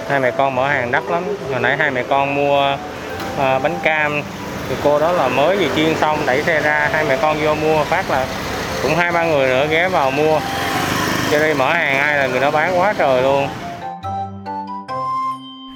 hai 0.10 0.20
mẹ 0.20 0.32
con 0.32 0.56
mở 0.56 0.68
hàng 0.68 0.92
đắt 0.92 1.04
lắm. 1.10 1.24
Hồi 1.52 1.60
nãy 1.60 1.78
hai 1.78 1.92
mẹ 1.92 2.04
con 2.04 2.36
mua 2.36 2.78
à, 3.40 3.60
bánh 3.60 3.76
cam. 3.84 4.22
Thì 4.70 4.76
cô 4.84 5.00
đó 5.00 5.12
là 5.12 5.28
mới 5.28 5.58
vừa 5.58 5.76
chiên 5.76 5.96
xong 5.96 6.18
đẩy 6.26 6.44
xe 6.44 6.62
ra. 6.62 6.90
Hai 6.94 7.04
mẹ 7.04 7.18
con 7.22 7.38
vô 7.44 7.56
mua 7.56 7.84
phát 7.84 8.12
là 8.12 8.26
cũng 8.84 8.96
hai 8.96 9.12
ba 9.12 9.24
người 9.24 9.48
nữa 9.48 9.68
ghé 9.70 9.88
vào 9.88 10.12
mua 10.12 10.40
cho 11.36 11.42
đây 11.42 11.54
mở 11.54 11.74
hàng 11.74 12.00
ai 12.00 12.18
là 12.18 12.28
người 12.28 12.40
đó 12.40 12.52
bán 12.52 12.80
quá 12.80 12.94
trời 12.98 13.22
luôn 13.22 13.48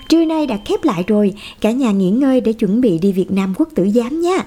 Trưa 0.09 0.25
nay 0.25 0.45
đã 0.45 0.55
khép 0.65 0.83
lại 0.83 1.03
rồi, 1.07 1.33
cả 1.61 1.71
nhà 1.71 1.91
nghỉ 1.91 2.09
ngơi 2.09 2.41
để 2.41 2.53
chuẩn 2.53 2.81
bị 2.81 2.97
đi 2.97 3.11
Việt 3.11 3.31
Nam 3.31 3.53
quốc 3.57 3.69
tử 3.75 3.89
giám 3.95 4.21
nha. 4.21 4.37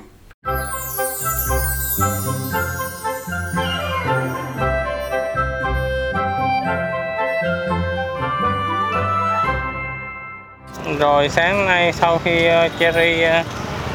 rồi 10.98 11.28
sáng 11.28 11.66
nay 11.66 11.92
sau 11.92 12.18
khi 12.18 12.46
ờ, 12.46 12.68
Cherry 12.80 13.22
ờ, 13.22 13.42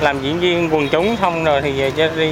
làm 0.01 0.21
diễn 0.21 0.39
viên 0.39 0.69
quần 0.73 0.89
chúng 0.89 1.15
xong 1.21 1.43
rồi 1.43 1.61
thì 1.61 1.73
giờ 1.77 1.91
Cherry 1.97 2.31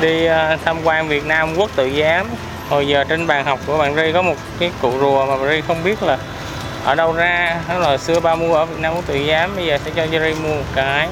đi 0.00 0.24
ờ, 0.24 0.56
tham 0.64 0.76
quan 0.84 1.08
Việt 1.08 1.26
Nam 1.26 1.48
quốc 1.56 1.70
tự 1.76 1.90
giám 2.00 2.26
hồi 2.70 2.86
giờ 2.86 3.04
trên 3.04 3.26
bàn 3.26 3.44
học 3.44 3.58
của 3.66 3.78
bạn 3.78 3.96
Ri 3.96 4.12
có 4.12 4.22
một 4.22 4.34
cái 4.58 4.70
cụ 4.82 4.92
rùa 5.00 5.26
mà 5.26 5.36
bạn 5.36 5.50
Ri 5.50 5.60
không 5.60 5.84
biết 5.84 6.02
là 6.02 6.18
ở 6.84 6.94
đâu 6.94 7.12
ra. 7.12 7.56
Đó 7.68 7.78
là 7.78 7.98
xưa 7.98 8.20
ba 8.20 8.34
mua 8.34 8.54
ở 8.54 8.64
Việt 8.64 8.80
Nam 8.80 8.94
quốc 8.94 9.04
tự 9.06 9.18
giám, 9.28 9.56
bây 9.56 9.66
giờ 9.66 9.78
sẽ 9.84 9.90
cho 9.94 10.04
Jerry 10.04 10.34
mua 10.42 10.48
một 10.48 10.64
cái. 10.74 11.08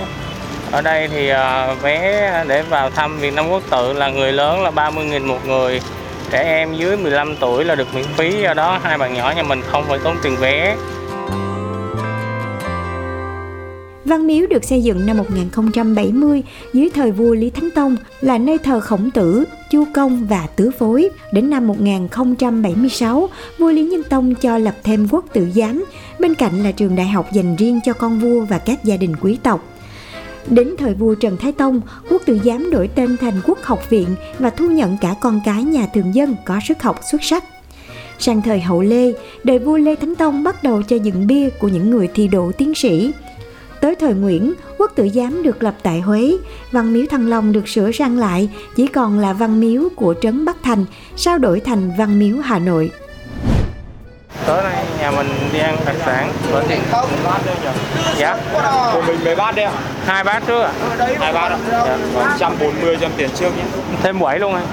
Ở 0.72 0.82
đây 0.82 1.08
thì 1.08 1.28
ờ, 1.28 1.74
vé 1.82 2.44
để 2.48 2.62
vào 2.62 2.90
thăm 2.90 3.18
Việt 3.18 3.34
Nam 3.34 3.48
quốc 3.48 3.62
tự 3.70 3.92
là 3.92 4.08
người 4.08 4.32
lớn 4.32 4.62
là 4.62 4.70
30.000 4.70 5.26
một 5.26 5.46
người. 5.46 5.80
Trẻ 6.30 6.42
em 6.42 6.74
dưới 6.74 6.96
15 6.96 7.36
tuổi 7.36 7.64
là 7.64 7.74
được 7.74 7.94
miễn 7.94 8.04
phí 8.16 8.32
do 8.42 8.54
đó. 8.54 8.80
Hai 8.82 8.98
bạn 8.98 9.14
nhỏ 9.14 9.32
nhà 9.36 9.42
mình 9.42 9.62
không 9.66 9.84
phải 9.88 9.98
tốn 10.04 10.16
tiền 10.22 10.36
vé. 10.36 10.76
Văn 14.08 14.26
Miếu 14.26 14.46
được 14.46 14.64
xây 14.64 14.82
dựng 14.82 15.06
năm 15.06 15.16
1070 15.16 16.42
dưới 16.72 16.90
thời 16.94 17.12
vua 17.12 17.34
Lý 17.34 17.50
Thánh 17.50 17.70
Tông 17.70 17.96
là 18.20 18.38
nơi 18.38 18.58
thờ 18.58 18.80
khổng 18.80 19.10
tử, 19.10 19.44
chu 19.70 19.84
công 19.94 20.26
và 20.26 20.46
tứ 20.56 20.70
phối. 20.78 21.08
Đến 21.32 21.50
năm 21.50 21.66
1076, 21.66 23.28
vua 23.58 23.70
Lý 23.70 23.82
Nhân 23.82 24.02
Tông 24.10 24.34
cho 24.34 24.58
lập 24.58 24.74
thêm 24.84 25.08
quốc 25.10 25.24
tử 25.32 25.48
giám, 25.54 25.84
bên 26.18 26.34
cạnh 26.34 26.62
là 26.62 26.72
trường 26.72 26.96
đại 26.96 27.06
học 27.08 27.32
dành 27.32 27.56
riêng 27.56 27.80
cho 27.84 27.92
con 27.92 28.18
vua 28.18 28.40
và 28.40 28.58
các 28.58 28.84
gia 28.84 28.96
đình 28.96 29.16
quý 29.20 29.38
tộc. 29.42 29.64
Đến 30.46 30.74
thời 30.78 30.94
vua 30.94 31.14
Trần 31.14 31.36
Thái 31.36 31.52
Tông, 31.52 31.80
quốc 32.10 32.22
tử 32.26 32.40
giám 32.44 32.70
đổi 32.70 32.88
tên 32.88 33.16
thành 33.16 33.40
quốc 33.46 33.58
học 33.62 33.90
viện 33.90 34.08
và 34.38 34.50
thu 34.50 34.70
nhận 34.70 34.96
cả 35.00 35.14
con 35.20 35.40
cái 35.44 35.64
nhà 35.64 35.86
thường 35.94 36.14
dân 36.14 36.36
có 36.44 36.60
sức 36.68 36.82
học 36.82 37.00
xuất 37.10 37.24
sắc. 37.24 37.44
Sang 38.18 38.42
thời 38.42 38.60
hậu 38.60 38.80
Lê, 38.80 39.12
đời 39.44 39.58
vua 39.58 39.76
Lê 39.76 39.94
Thánh 39.94 40.14
Tông 40.14 40.44
bắt 40.44 40.62
đầu 40.62 40.82
cho 40.82 40.96
dựng 40.96 41.26
bia 41.26 41.50
của 41.50 41.68
những 41.68 41.90
người 41.90 42.08
thi 42.14 42.28
đỗ 42.28 42.52
tiến 42.52 42.74
sĩ. 42.74 43.12
Tới 43.80 43.94
thời 43.94 44.14
Nguyễn, 44.14 44.54
quốc 44.78 44.92
tử 44.94 45.08
giám 45.14 45.42
được 45.42 45.62
lập 45.62 45.74
tại 45.82 46.00
Huế, 46.00 46.36
văn 46.72 46.92
miếu 46.92 47.06
Thăng 47.10 47.28
Long 47.28 47.52
được 47.52 47.68
sửa 47.68 47.92
sang 47.92 48.18
lại, 48.18 48.48
chỉ 48.76 48.86
còn 48.86 49.18
là 49.18 49.32
văn 49.32 49.60
miếu 49.60 49.88
của 49.96 50.14
trấn 50.20 50.44
Bắc 50.44 50.62
Thành, 50.62 50.84
sau 51.16 51.38
đổi 51.38 51.60
thành 51.60 51.90
văn 51.98 52.18
miếu 52.18 52.36
Hà 52.36 52.58
Nội 52.58 52.90
tối 54.48 54.62
nay 54.62 54.84
nhà 55.00 55.10
mình 55.10 55.28
đi 55.52 55.58
ăn 55.58 55.76
đặc 55.86 55.96
sản 56.06 56.32
bữa 56.52 56.60
thì 56.68 56.76
dạ 58.16 58.36
của 58.92 59.02
mình 59.06 59.20
mấy 59.24 59.36
bát 59.36 59.54
đấy 59.54 59.64
ạ? 59.64 59.72
hai 60.06 60.24
bát 60.24 60.42
trước 60.46 60.62
ạ 60.62 60.70
Hai 61.20 61.32
bát 61.32 61.48
ạ? 61.48 61.58
Dạ. 61.72 61.96
Còn 62.14 62.28
140 62.28 62.96
trăm 63.00 63.10
tiền 63.16 63.30
trước 63.34 63.56
nhé. 63.56 63.62
thêm 64.02 64.20
quẩy 64.20 64.38
luôn 64.38 64.54
anh 64.54 64.64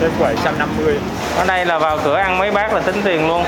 Lên 0.00 0.10
750. 0.20 0.98
ở 1.36 1.44
đây 1.44 1.66
là 1.66 1.78
vào 1.78 1.98
cửa 2.04 2.16
ăn 2.16 2.38
mấy 2.38 2.50
bát 2.50 2.72
là 2.72 2.80
tính 2.80 3.02
tiền 3.04 3.28
luôn 3.28 3.44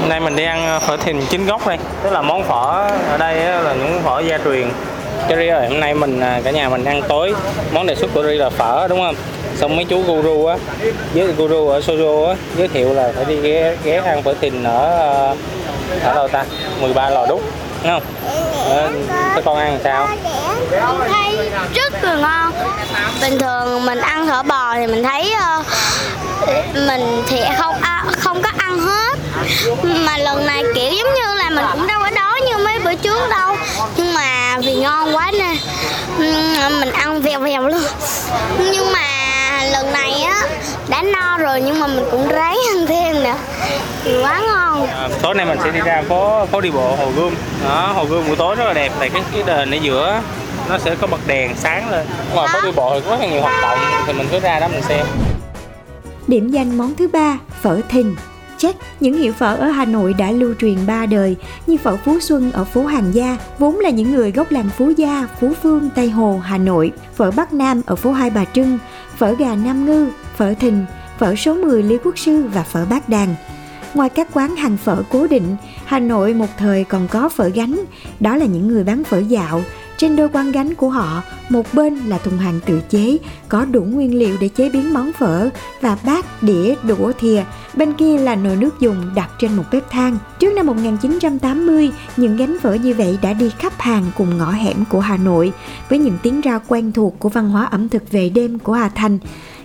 hôm 0.00 0.08
nay 0.08 0.20
mình 0.20 0.36
đi 0.36 0.44
ăn 0.44 0.80
phở 0.80 0.96
thìn 0.96 1.20
chính 1.30 1.46
gốc 1.46 1.66
đây 1.66 1.78
tức 2.02 2.10
là 2.10 2.22
món 2.22 2.42
phở 2.44 2.90
ở 3.10 3.18
đây 3.18 3.34
là 3.62 3.74
những 3.74 4.00
phở 4.04 4.20
gia 4.20 4.38
truyền 4.38 4.70
Cherry 5.28 5.48
ơi 5.48 5.68
hôm 5.68 5.80
nay 5.80 5.94
mình 5.94 6.20
à, 6.20 6.40
cả 6.44 6.50
nhà 6.50 6.68
mình 6.68 6.84
ăn 6.84 7.02
tối. 7.08 7.34
Món 7.72 7.86
đề 7.86 7.94
xuất 7.94 8.10
của 8.14 8.22
Ri 8.22 8.34
là 8.34 8.50
phở 8.50 8.86
đúng 8.88 9.00
không? 9.00 9.14
Xong 9.56 9.76
mấy 9.76 9.84
chú 9.84 10.02
guru 10.02 10.46
á 10.46 10.56
với 11.14 11.26
guru 11.26 11.68
ở 11.68 11.80
Sojo 11.80 12.26
á 12.28 12.34
giới 12.56 12.68
thiệu 12.68 12.94
là 12.94 13.12
phải 13.16 13.24
đi 13.24 13.36
ghé, 13.40 13.76
ghé 13.84 14.02
ăn 14.04 14.22
phở 14.22 14.34
thìn 14.40 14.64
ở 14.64 14.90
ờ, 14.98 15.36
ở 16.02 16.14
đâu 16.14 16.28
ta? 16.28 16.44
13 16.80 17.10
lò 17.10 17.26
đúc 17.26 17.42
đúng 17.82 17.92
không? 17.92 18.02
Ờ, 18.68 18.90
các 19.34 19.44
con 19.44 19.56
ăn 19.58 19.78
sao? 19.84 20.08
Mình 20.98 21.10
thấy 21.12 21.50
rất 21.74 22.04
là 22.04 22.14
ngon. 22.16 22.52
Bình 23.20 23.38
thường 23.38 23.86
mình 23.86 23.98
ăn 23.98 24.26
thở 24.26 24.42
bò 24.42 24.74
thì 24.74 24.86
mình 24.86 25.02
thấy 25.02 25.32
ờ, 25.32 25.62
Mình 26.86 27.22
thì 27.28 27.40
không 27.58 27.74
à, 27.80 28.04
không 28.18 28.42
có 28.42 28.50
ăn 28.58 28.78
hết. 28.78 29.18
Mà 29.82 30.18
lần 30.18 30.46
này 30.46 30.62
kiểu 30.74 30.92
giống 30.92 31.14
như 31.14 31.34
là 31.38 31.50
mình 31.50 31.64
cũng 31.72 31.86
đâu 31.86 32.00
có 32.02 32.10
đói 32.10 32.40
như 32.40 32.57
bữa 32.84 32.94
trước 32.94 33.30
đâu. 33.30 33.56
Nhưng 33.96 34.14
mà 34.14 34.58
vì 34.58 34.74
ngon 34.74 35.16
quá 35.16 35.32
nè 35.38 35.56
ừm, 36.18 36.80
Mình 36.80 36.92
ăn 36.92 37.20
vèo 37.22 37.40
vèo 37.40 37.68
luôn. 37.68 37.82
Nhưng 38.58 38.92
mà 38.92 39.08
lần 39.72 39.92
này 39.92 40.22
á 40.22 40.42
đã 40.88 41.02
no 41.02 41.38
rồi 41.38 41.60
nhưng 41.60 41.80
mà 41.80 41.86
mình 41.86 42.04
cũng 42.10 42.28
ráng 42.28 42.58
ăn 42.68 42.86
thêm 42.86 43.22
nè. 43.22 43.34
Vì 44.04 44.22
quá 44.22 44.42
ngon. 44.46 44.86
À, 44.86 45.08
tối 45.22 45.34
nay 45.34 45.46
mình 45.46 45.58
sẽ 45.64 45.70
đi 45.70 45.80
ra 45.80 46.02
phố 46.08 46.46
phố 46.46 46.60
đi 46.60 46.70
bộ 46.70 46.96
Hồ 46.96 47.10
Gươm. 47.16 47.34
Đó 47.64 47.92
Hồ 47.94 48.04
Gươm 48.04 48.26
buổi 48.26 48.36
tối 48.36 48.54
rất 48.54 48.64
là 48.64 48.72
đẹp. 48.72 48.92
Tại 48.98 49.10
cái 49.10 49.22
cái 49.32 49.42
đền 49.46 49.70
ở 49.70 49.76
giữa 49.76 50.20
nó 50.68 50.78
sẽ 50.78 50.94
có 50.94 51.06
bật 51.06 51.26
đèn 51.26 51.56
sáng 51.56 51.90
lên. 51.90 52.06
Ngoài 52.34 52.48
phố 52.52 52.60
đi 52.60 52.70
bộ 52.76 52.94
thì 52.94 53.00
có 53.04 53.10
rất 53.10 53.20
là 53.20 53.26
nhiều 53.26 53.40
hoạt 53.42 53.62
động 53.62 53.78
thì 54.06 54.12
mình 54.12 54.28
cứ 54.32 54.40
ra 54.40 54.60
đó 54.60 54.68
mình 54.68 54.82
xem. 54.88 55.06
Điểm 56.26 56.50
danh 56.50 56.78
món 56.78 56.94
thứ 56.94 57.08
ba, 57.08 57.38
phở 57.62 57.80
thìn 57.88 58.14
chắc 58.58 58.76
những 59.00 59.18
hiệu 59.18 59.32
phở 59.32 59.56
ở 59.56 59.68
Hà 59.68 59.84
Nội 59.84 60.14
đã 60.14 60.30
lưu 60.30 60.54
truyền 60.58 60.86
ba 60.86 61.06
đời 61.06 61.36
như 61.66 61.76
phở 61.76 61.96
Phú 61.96 62.20
Xuân 62.20 62.52
ở 62.52 62.64
phố 62.64 62.86
Hàng 62.86 63.14
Gia, 63.14 63.36
vốn 63.58 63.78
là 63.78 63.90
những 63.90 64.12
người 64.12 64.32
gốc 64.32 64.50
làng 64.50 64.68
Phú 64.76 64.90
Gia, 64.96 65.28
Phú 65.40 65.52
Phương, 65.62 65.90
Tây 65.94 66.10
Hồ, 66.10 66.38
Hà 66.38 66.58
Nội, 66.58 66.92
phở 67.16 67.30
Bắc 67.30 67.52
Nam 67.52 67.82
ở 67.86 67.96
phố 67.96 68.12
Hai 68.12 68.30
Bà 68.30 68.44
Trưng, 68.44 68.78
phở 69.16 69.34
gà 69.34 69.54
Nam 69.54 69.86
Ngư, 69.86 70.08
phở 70.36 70.54
thìn, 70.54 70.84
phở 71.18 71.34
số 71.34 71.54
10 71.54 71.82
Lý 71.82 71.98
Quốc 72.04 72.18
Sư 72.18 72.42
và 72.54 72.62
phở 72.62 72.86
Bát 72.90 73.08
Đàn. 73.08 73.34
Ngoài 73.94 74.08
các 74.08 74.28
quán 74.32 74.56
hàng 74.56 74.76
phở 74.76 75.02
cố 75.10 75.26
định, 75.26 75.56
Hà 75.84 75.98
Nội 75.98 76.34
một 76.34 76.48
thời 76.58 76.84
còn 76.84 77.08
có 77.08 77.28
phở 77.28 77.48
gánh, 77.48 77.80
đó 78.20 78.36
là 78.36 78.46
những 78.46 78.68
người 78.68 78.84
bán 78.84 79.04
phở 79.04 79.18
dạo. 79.18 79.62
Trên 79.98 80.16
đôi 80.16 80.28
quan 80.32 80.52
gánh 80.52 80.74
của 80.74 80.88
họ, 80.88 81.22
một 81.48 81.66
bên 81.72 81.94
là 81.94 82.18
thùng 82.18 82.38
hàng 82.38 82.60
tự 82.66 82.80
chế, 82.90 83.18
có 83.48 83.64
đủ 83.64 83.82
nguyên 83.82 84.18
liệu 84.18 84.36
để 84.40 84.48
chế 84.48 84.70
biến 84.70 84.94
món 84.94 85.12
phở 85.12 85.50
và 85.80 85.98
bát, 86.06 86.42
đĩa, 86.42 86.74
đũa, 86.82 87.12
thìa. 87.18 87.44
Bên 87.74 87.92
kia 87.92 88.18
là 88.18 88.34
nồi 88.34 88.56
nước 88.56 88.80
dùng 88.80 89.10
đặt 89.14 89.30
trên 89.38 89.56
một 89.56 89.64
bếp 89.72 89.90
than. 89.90 90.18
Trước 90.38 90.52
năm 90.52 90.66
1980, 90.66 91.90
những 92.16 92.36
gánh 92.36 92.56
phở 92.62 92.74
như 92.74 92.94
vậy 92.94 93.18
đã 93.22 93.32
đi 93.32 93.50
khắp 93.58 93.72
hàng 93.78 94.04
cùng 94.16 94.38
ngõ 94.38 94.50
hẻm 94.50 94.84
của 94.90 95.00
Hà 95.00 95.16
Nội 95.16 95.52
với 95.88 95.98
những 95.98 96.18
tiếng 96.22 96.40
rao 96.44 96.60
quen 96.68 96.92
thuộc 96.92 97.14
của 97.18 97.28
văn 97.28 97.50
hóa 97.50 97.64
ẩm 97.64 97.88
thực 97.88 98.10
về 98.10 98.28
đêm 98.28 98.58
của 98.58 98.72
Hà 98.72 98.88
Thành. 98.88 99.18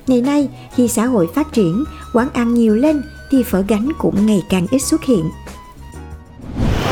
Ngày 0.08 0.22
nay, 0.22 0.50
khi 0.76 0.88
xã 0.88 1.06
hội 1.06 1.28
phát 1.36 1.54
triển, 1.54 1.84
quán 2.14 2.30
ăn 2.34 2.54
nhiều 2.54 2.76
lên 2.76 3.02
thì 3.32 3.44
phở 3.44 3.64
gánh 3.68 3.92
cũng 3.98 4.26
ngày 4.26 4.44
càng 4.50 4.68
ít 4.72 4.80
xuất 4.80 5.04
hiện 5.04 5.30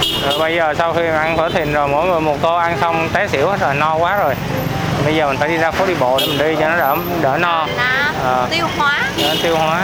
rồi 0.01 0.39
bây 0.39 0.55
giờ 0.55 0.73
sau 0.77 0.93
khi 0.93 1.07
ăn 1.07 1.37
phở 1.37 1.49
thìn 1.49 1.73
rồi 1.73 1.87
mỗi 1.87 2.07
người 2.07 2.21
một 2.21 2.37
tô 2.41 2.55
ăn 2.55 2.77
xong 2.81 3.09
té 3.13 3.27
xỉu 3.27 3.47
hết 3.47 3.59
rồi 3.59 3.75
no 3.75 3.95
quá 3.95 4.17
rồi. 4.17 4.33
Bây 5.05 5.15
giờ 5.15 5.27
mình 5.27 5.37
phải 5.37 5.49
đi 5.49 5.57
ra 5.57 5.71
phố 5.71 5.85
đi 5.85 5.93
bộ 5.99 6.19
để 6.19 6.27
mình 6.27 6.37
đi 6.37 6.55
cho 6.59 6.69
nó 6.69 6.77
đỡ 6.77 6.95
đỡ 7.21 7.37
no. 7.37 7.67
Ờ. 8.23 8.47
tiêu 8.49 8.67
hóa. 8.77 9.03
Nó 9.17 9.33
tiêu 9.43 9.57
hóa. 9.57 9.81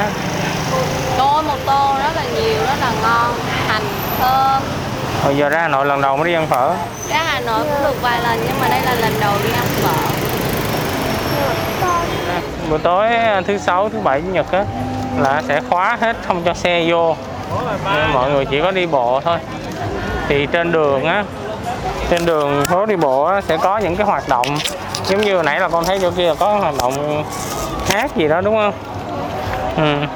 Tô 1.18 1.42
một 1.42 1.58
tô 1.66 1.96
rất 2.04 2.16
là 2.16 2.24
nhiều, 2.24 2.62
rất 2.68 2.76
là 2.82 2.92
ngon 3.02 3.34
Hành, 3.68 3.84
thơm. 4.20 4.62
Hồi 5.24 5.38
giờ 5.38 5.50
ra 5.50 5.62
Hà 5.62 5.68
Nội 5.68 5.86
lần 5.86 6.02
đầu 6.02 6.18
mới 6.18 6.28
đi 6.28 6.34
ăn 6.34 6.48
phở. 6.48 6.74
Ra 7.10 7.24
Hà 7.26 7.40
Nội 7.40 7.64
cũng 7.64 7.84
được 7.84 8.02
vài 8.02 8.22
lần 8.22 8.40
nhưng 8.48 8.62
mà 8.62 8.68
đây 8.70 8.82
là 8.82 8.96
lần 8.96 9.14
đầu 9.20 9.34
đi 9.44 9.50
ăn 9.54 9.66
phở. 9.84 9.94
Buổi 12.70 12.80
tối 12.80 13.08
thứ 13.48 13.58
sáu 13.58 13.90
thứ 13.90 14.00
bảy 14.00 14.22
chủ 14.22 14.28
nhật 14.28 14.52
á 14.52 14.64
là 15.20 15.42
sẽ 15.48 15.62
khóa 15.70 15.98
hết 16.02 16.18
không 16.28 16.44
cho 16.44 16.54
xe 16.54 16.86
vô. 16.88 17.16
Nên 17.96 18.14
mọi 18.14 18.32
người 18.32 18.46
chỉ 18.46 18.62
có 18.62 18.72
đi 18.72 18.86
bộ 18.86 19.22
thôi 19.24 19.38
thì 20.28 20.48
trên 20.52 20.72
đường 20.72 21.06
á 21.06 21.24
trên 22.10 22.26
đường 22.26 22.66
phố 22.70 22.86
đi 22.86 22.96
bộ 22.96 23.24
á, 23.24 23.42
sẽ 23.42 23.58
có 23.58 23.78
những 23.78 23.96
cái 23.96 24.06
hoạt 24.06 24.30
động 24.30 24.48
giống 25.06 25.22
như 25.22 25.36
hồi 25.36 25.44
nãy 25.44 25.60
là 25.60 25.70
con 25.70 25.86
thấy 25.86 26.00
chỗ 26.02 26.12
kia 26.12 26.28
là 26.28 26.36
có 26.40 26.56
hoạt 26.56 26.74
động 26.78 27.24
hát 27.90 28.16
gì 28.16 28.28
đó 28.28 28.42
đúng 28.42 28.56
không? 28.56 28.74
Ừ. 29.78 30.08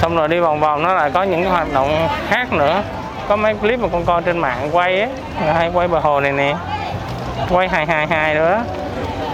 xong 0.00 0.16
rồi 0.16 0.28
đi 0.28 0.40
vòng 0.40 0.60
vòng 0.60 0.82
nó 0.82 0.94
lại 0.94 1.10
có 1.14 1.22
những 1.22 1.42
cái 1.42 1.50
hoạt 1.50 1.72
động 1.72 2.08
khác 2.28 2.52
nữa. 2.52 2.82
Có 3.28 3.36
mấy 3.36 3.54
clip 3.54 3.80
mà 3.80 3.88
con 3.92 4.04
coi 4.04 4.22
trên 4.22 4.38
mạng 4.38 4.68
quay 4.72 5.00
á 5.00 5.08
hay 5.54 5.70
quay 5.74 5.88
bờ 5.88 5.98
hồ 5.98 6.20
này 6.20 6.32
nè. 6.32 6.54
Quay 7.50 7.68
hai 7.68 7.86
hai 7.86 8.06
hai 8.06 8.34
nữa 8.34 8.62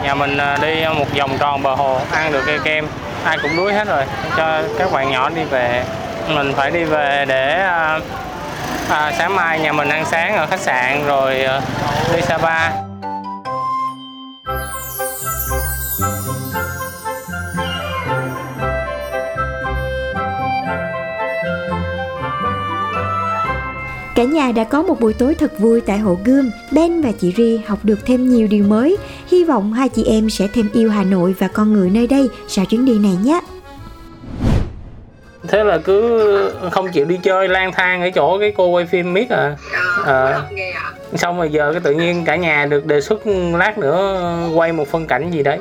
nhà 0.02 0.14
mình 0.14 0.36
à, 0.36 0.58
đi 0.62 0.84
một 0.98 1.06
vòng 1.18 1.38
tròn 1.38 1.62
bờ 1.62 1.74
hồ 1.74 2.00
ăn 2.12 2.32
được 2.32 2.42
cây 2.46 2.58
kem. 2.64 2.86
Ai 3.24 3.38
cũng 3.42 3.56
đuối 3.56 3.72
hết 3.72 3.88
rồi. 3.88 4.04
Cho 4.36 4.62
các 4.78 4.92
bạn 4.92 5.10
nhỏ 5.10 5.28
đi 5.28 5.44
về. 5.44 5.84
Mình 6.28 6.52
phải 6.56 6.70
đi 6.70 6.84
về 6.84 7.24
để 7.28 7.60
à, 7.60 8.00
à, 8.90 9.12
sáng 9.18 9.36
mai 9.36 9.60
nhà 9.60 9.72
mình 9.72 9.88
ăn 9.88 10.04
sáng 10.10 10.36
ở 10.36 10.46
khách 10.46 10.60
sạn 10.60 11.06
rồi 11.06 11.40
à, 11.40 11.60
đi 12.14 12.22
Sapa 12.22 12.70
Cả 24.14 24.24
nhà 24.24 24.52
đã 24.52 24.64
có 24.64 24.82
một 24.82 25.00
buổi 25.00 25.12
tối 25.12 25.34
thật 25.34 25.58
vui 25.58 25.80
tại 25.80 25.98
Hồ 25.98 26.18
Gươm. 26.24 26.50
Ben 26.72 27.00
và 27.00 27.12
chị 27.12 27.34
Ri 27.36 27.60
học 27.66 27.78
được 27.82 28.06
thêm 28.06 28.28
nhiều 28.28 28.46
điều 28.50 28.64
mới. 28.64 28.96
Hy 29.30 29.44
vọng 29.44 29.72
hai 29.72 29.88
chị 29.88 30.04
em 30.04 30.30
sẽ 30.30 30.48
thêm 30.52 30.68
yêu 30.72 30.90
Hà 30.90 31.02
Nội 31.02 31.34
và 31.38 31.48
con 31.48 31.72
người 31.72 31.90
nơi 31.90 32.06
đây 32.06 32.28
sau 32.48 32.64
chuyến 32.64 32.84
đi 32.84 32.98
này 32.98 33.16
nhé 33.24 33.40
thế 35.50 35.64
là 35.64 35.78
cứ 35.78 36.52
không 36.70 36.88
chịu 36.92 37.04
đi 37.04 37.18
chơi 37.22 37.48
lang 37.48 37.72
thang 37.72 38.02
ở 38.02 38.10
chỗ 38.10 38.38
cái 38.38 38.52
cô 38.56 38.66
quay 38.66 38.86
phim 38.86 39.12
miết 39.12 39.30
à, 39.30 39.56
à 40.06 40.42
xong 41.14 41.36
rồi 41.36 41.48
giờ 41.50 41.72
cái 41.72 41.80
tự 41.80 41.92
nhiên 41.92 42.24
cả 42.24 42.36
nhà 42.36 42.66
được 42.66 42.86
đề 42.86 43.00
xuất 43.00 43.26
lát 43.54 43.78
nữa 43.78 44.20
quay 44.54 44.72
một 44.72 44.88
phân 44.88 45.06
cảnh 45.06 45.30
gì 45.30 45.42
đấy 45.42 45.58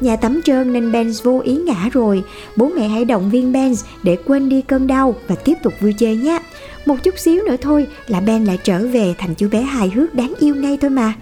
Nhà 0.00 0.16
tắm 0.16 0.40
trơn 0.44 0.72
nên 0.72 0.92
Benz 0.92 1.24
vô 1.24 1.40
ý 1.44 1.56
ngã 1.56 1.88
rồi. 1.92 2.22
Bố 2.56 2.70
mẹ 2.76 2.88
hãy 2.88 3.04
động 3.04 3.30
viên 3.30 3.52
Benz 3.52 3.86
để 4.02 4.16
quên 4.26 4.48
đi 4.48 4.62
cơn 4.62 4.86
đau 4.86 5.14
và 5.28 5.34
tiếp 5.44 5.54
tục 5.62 5.72
vui 5.80 5.94
chơi 5.98 6.16
nhé. 6.16 6.38
Một 6.86 6.94
chút 7.02 7.18
xíu 7.18 7.42
nữa 7.46 7.56
thôi 7.62 7.86
là 8.08 8.20
Ben 8.20 8.44
lại 8.44 8.58
trở 8.62 8.78
về 8.78 9.14
thành 9.18 9.34
chú 9.34 9.48
bé 9.52 9.60
hài 9.60 9.88
hước 9.88 10.14
đáng 10.14 10.32
yêu 10.38 10.54
ngay 10.54 10.78
thôi 10.80 10.90
mà. 10.90 11.12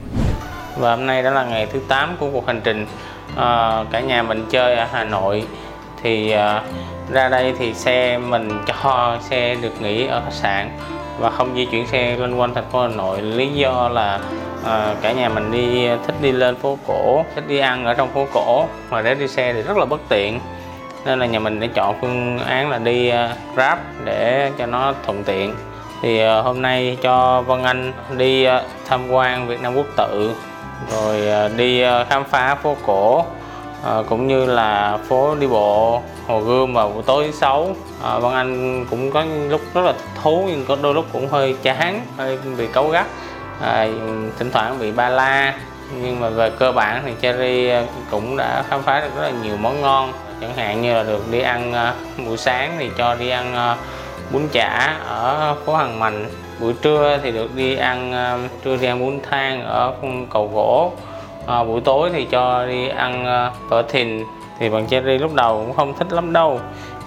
và 0.78 0.96
hôm 0.96 1.06
nay 1.06 1.22
đã 1.22 1.30
là 1.30 1.44
ngày 1.44 1.66
thứ 1.72 1.80
8 1.88 2.16
của 2.20 2.30
cuộc 2.32 2.46
hành 2.46 2.60
trình 2.64 2.86
à, 3.36 3.84
cả 3.92 4.00
nhà 4.00 4.22
mình 4.22 4.44
chơi 4.50 4.76
ở 4.76 4.86
Hà 4.92 5.04
Nội 5.04 5.44
thì 6.02 6.34
uh, 6.34 6.62
ra 7.12 7.28
đây 7.28 7.54
thì 7.58 7.74
xe 7.74 8.18
mình 8.18 8.48
cho 8.66 9.18
xe 9.30 9.56
được 9.62 9.82
nghỉ 9.82 10.06
ở 10.06 10.22
khách 10.24 10.32
sạn 10.32 10.70
và 11.18 11.30
không 11.30 11.54
di 11.56 11.64
chuyển 11.64 11.86
xe 11.86 12.16
lên 12.16 12.34
quanh 12.34 12.54
thành 12.54 12.70
phố 12.70 12.80
Hà 12.82 12.88
Nội. 12.88 13.22
Lý 13.22 13.48
do 13.48 13.88
là 13.88 14.20
à, 14.64 14.94
cả 15.02 15.12
nhà 15.12 15.28
mình 15.28 15.52
đi 15.52 15.86
à, 15.86 15.98
thích 16.06 16.14
đi 16.22 16.32
lên 16.32 16.56
phố 16.56 16.78
cổ 16.86 17.24
thích 17.34 17.44
đi 17.48 17.58
ăn 17.58 17.84
ở 17.84 17.94
trong 17.94 18.08
phố 18.14 18.26
cổ. 18.32 18.66
Mà 18.90 19.02
để 19.02 19.14
đi 19.14 19.28
xe 19.28 19.52
thì 19.52 19.62
rất 19.62 19.76
là 19.76 19.84
bất 19.84 20.00
tiện. 20.08 20.40
Nên 21.04 21.18
là 21.18 21.26
nhà 21.26 21.38
mình 21.38 21.60
đã 21.60 21.66
chọn 21.74 21.96
phương 22.00 22.38
án 22.38 22.70
là 22.70 22.78
đi 22.78 23.08
uh, 23.08 23.54
Grab 23.54 23.78
để 24.04 24.50
cho 24.58 24.66
nó 24.66 24.94
thuận 25.06 25.24
tiện. 25.24 25.54
Thì 26.02 26.26
uh, 26.26 26.44
hôm 26.44 26.62
nay 26.62 26.98
cho 27.02 27.42
Vân 27.42 27.62
Anh 27.62 27.92
đi 28.16 28.46
uh, 28.46 28.52
tham 28.88 29.10
quan 29.10 29.46
Việt 29.46 29.62
Nam 29.62 29.74
Quốc 29.76 29.86
tự 29.96 30.34
rồi 30.92 31.46
uh, 31.46 31.56
đi 31.56 31.84
uh, 31.84 32.08
khám 32.08 32.24
phá 32.24 32.54
phố 32.54 32.76
cổ. 32.86 33.24
Ờ, 33.82 34.04
cũng 34.08 34.28
như 34.28 34.46
là 34.46 34.98
phố 35.08 35.34
đi 35.34 35.46
bộ 35.46 36.02
Hồ 36.26 36.40
Gươm 36.40 36.74
vào 36.74 36.88
buổi 36.88 37.02
tối 37.02 37.24
thứ 37.24 37.32
sáu. 37.32 37.68
Ờ, 38.02 38.16
à, 38.16 38.18
Văn 38.18 38.34
Anh 38.34 38.86
cũng 38.90 39.10
có 39.10 39.24
lúc 39.48 39.60
rất 39.74 39.82
là 39.82 39.94
thú 40.22 40.44
nhưng 40.46 40.64
có 40.68 40.76
đôi 40.82 40.94
lúc 40.94 41.04
cũng 41.12 41.28
hơi 41.28 41.56
chán 41.62 42.00
hơi 42.16 42.38
bị 42.58 42.66
cấu 42.66 42.88
gắt. 42.88 43.06
À, 43.60 43.88
thỉnh 44.38 44.50
thoảng 44.52 44.78
bị 44.78 44.92
ba 44.92 45.08
la 45.08 45.54
nhưng 46.02 46.20
mà 46.20 46.28
về 46.28 46.50
cơ 46.58 46.72
bản 46.72 47.02
thì 47.04 47.12
Cherry 47.22 47.70
cũng 48.10 48.36
đã 48.36 48.64
khám 48.70 48.82
phá 48.82 49.00
được 49.00 49.10
rất 49.16 49.22
là 49.22 49.30
nhiều 49.42 49.56
món 49.56 49.80
ngon. 49.80 50.12
Chẳng 50.40 50.56
hạn 50.56 50.82
như 50.82 50.94
là 50.94 51.02
được 51.02 51.30
đi 51.30 51.40
ăn 51.40 51.72
uh, 51.72 52.26
buổi 52.26 52.36
sáng 52.36 52.76
thì 52.78 52.90
cho 52.98 53.14
đi 53.14 53.30
ăn 53.30 53.72
uh, 53.72 53.78
bún 54.32 54.42
chả 54.52 54.96
ở 55.06 55.54
phố 55.66 55.74
Hàng 55.74 55.98
Mành. 55.98 56.30
Buổi 56.60 56.72
trưa 56.82 57.18
thì 57.22 57.30
được 57.30 57.56
đi 57.56 57.76
ăn 57.76 58.12
uh, 58.44 58.50
trưa 58.64 58.76
đi 58.76 58.86
ăn 58.86 59.00
bún 59.00 59.18
thang 59.30 59.64
ở 59.64 59.92
cầu 60.30 60.50
gỗ 60.54 60.92
à, 61.46 61.64
buổi 61.64 61.80
tối 61.80 62.10
thì 62.12 62.24
cho 62.24 62.66
đi 62.66 62.88
ăn 62.88 63.24
ờ, 63.26 63.46
uh, 63.46 63.70
phở 63.70 63.82
thìn. 63.82 64.24
Thì 64.58 64.68
bạn 64.68 64.86
Cherry 64.86 65.18
lúc 65.18 65.34
đầu 65.34 65.64
cũng 65.66 65.76
không 65.76 65.94
thích 65.98 66.12
lắm 66.12 66.32
đâu. 66.32 66.60